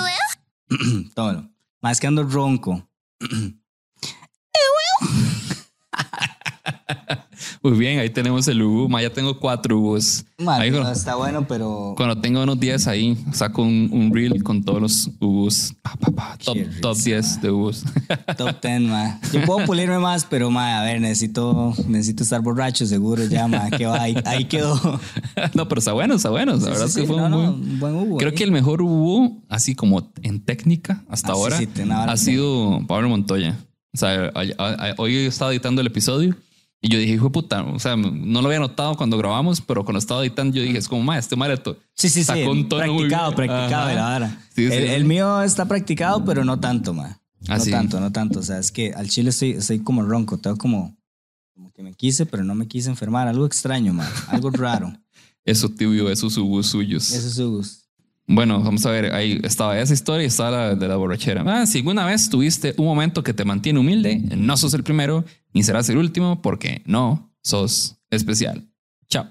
[1.16, 1.50] Tómalo.
[1.82, 2.88] Más que ando ronco.
[7.62, 8.88] Muy bien, ahí tenemos el Ugu.
[8.88, 10.24] Ma, ya tengo cuatro Ugus.
[10.38, 14.14] Ma, Ahí no, cuando, está bueno, pero cuando tenga unos 10 ahí, saco un, un
[14.14, 15.74] reel con todos los Ugus.
[15.82, 17.84] Pa, pa, pa, top, top risa, 10 de Ugus.
[18.38, 19.20] top 10, ma.
[19.34, 23.70] Yo puedo pulirme más, pero ma, a ver, necesito, necesito estar borracho, seguro ya, ma.
[23.70, 24.80] Que va, ahí, ahí quedó.
[25.54, 26.54] no, pero está bueno, está bueno.
[26.54, 28.18] La Sí, verdad sí, es que sí, fue no, un buen- buen Hugo.
[28.20, 28.36] Creo ahí.
[28.38, 31.60] que el mejor Ugu, así como en técnica hasta Ah, ahora,
[32.08, 33.58] ha sido Pablo Montoya.
[33.94, 34.32] O sea,
[34.98, 36.36] hoy estaba editando el episodio
[36.82, 39.84] y yo dije, hijo de puta, o sea, no lo había notado cuando grabamos, pero
[39.84, 41.78] cuando estaba editando yo dije, es como, ma, este mareto.
[41.94, 42.44] Sí, sí, sí.
[42.44, 43.90] un tono practicado, practicado Ajá.
[43.90, 44.42] de la vara.
[44.56, 44.78] Sí, el, sí.
[44.78, 47.20] el mío está practicado, pero no tanto, ma.
[47.48, 47.72] Ah, no sí.
[47.72, 48.40] tanto, no tanto.
[48.40, 50.38] O sea, es que al chile estoy, estoy como ronco.
[50.38, 50.98] Tengo como,
[51.54, 53.28] como que me quise, pero no me quise enfermar.
[53.28, 54.10] Algo extraño, ma.
[54.28, 54.94] Algo raro.
[55.46, 57.12] Eso tibio, esos Ugus suyos.
[57.12, 57.89] Eso es Hugus.
[58.32, 61.44] Bueno, vamos a ver, ahí estaba esa historia y estaba la de la borrachera.
[61.48, 65.26] Ah, si alguna vez tuviste un momento que te mantiene humilde, no sos el primero
[65.52, 68.70] ni serás el último porque no sos especial.
[69.10, 69.26] Chao.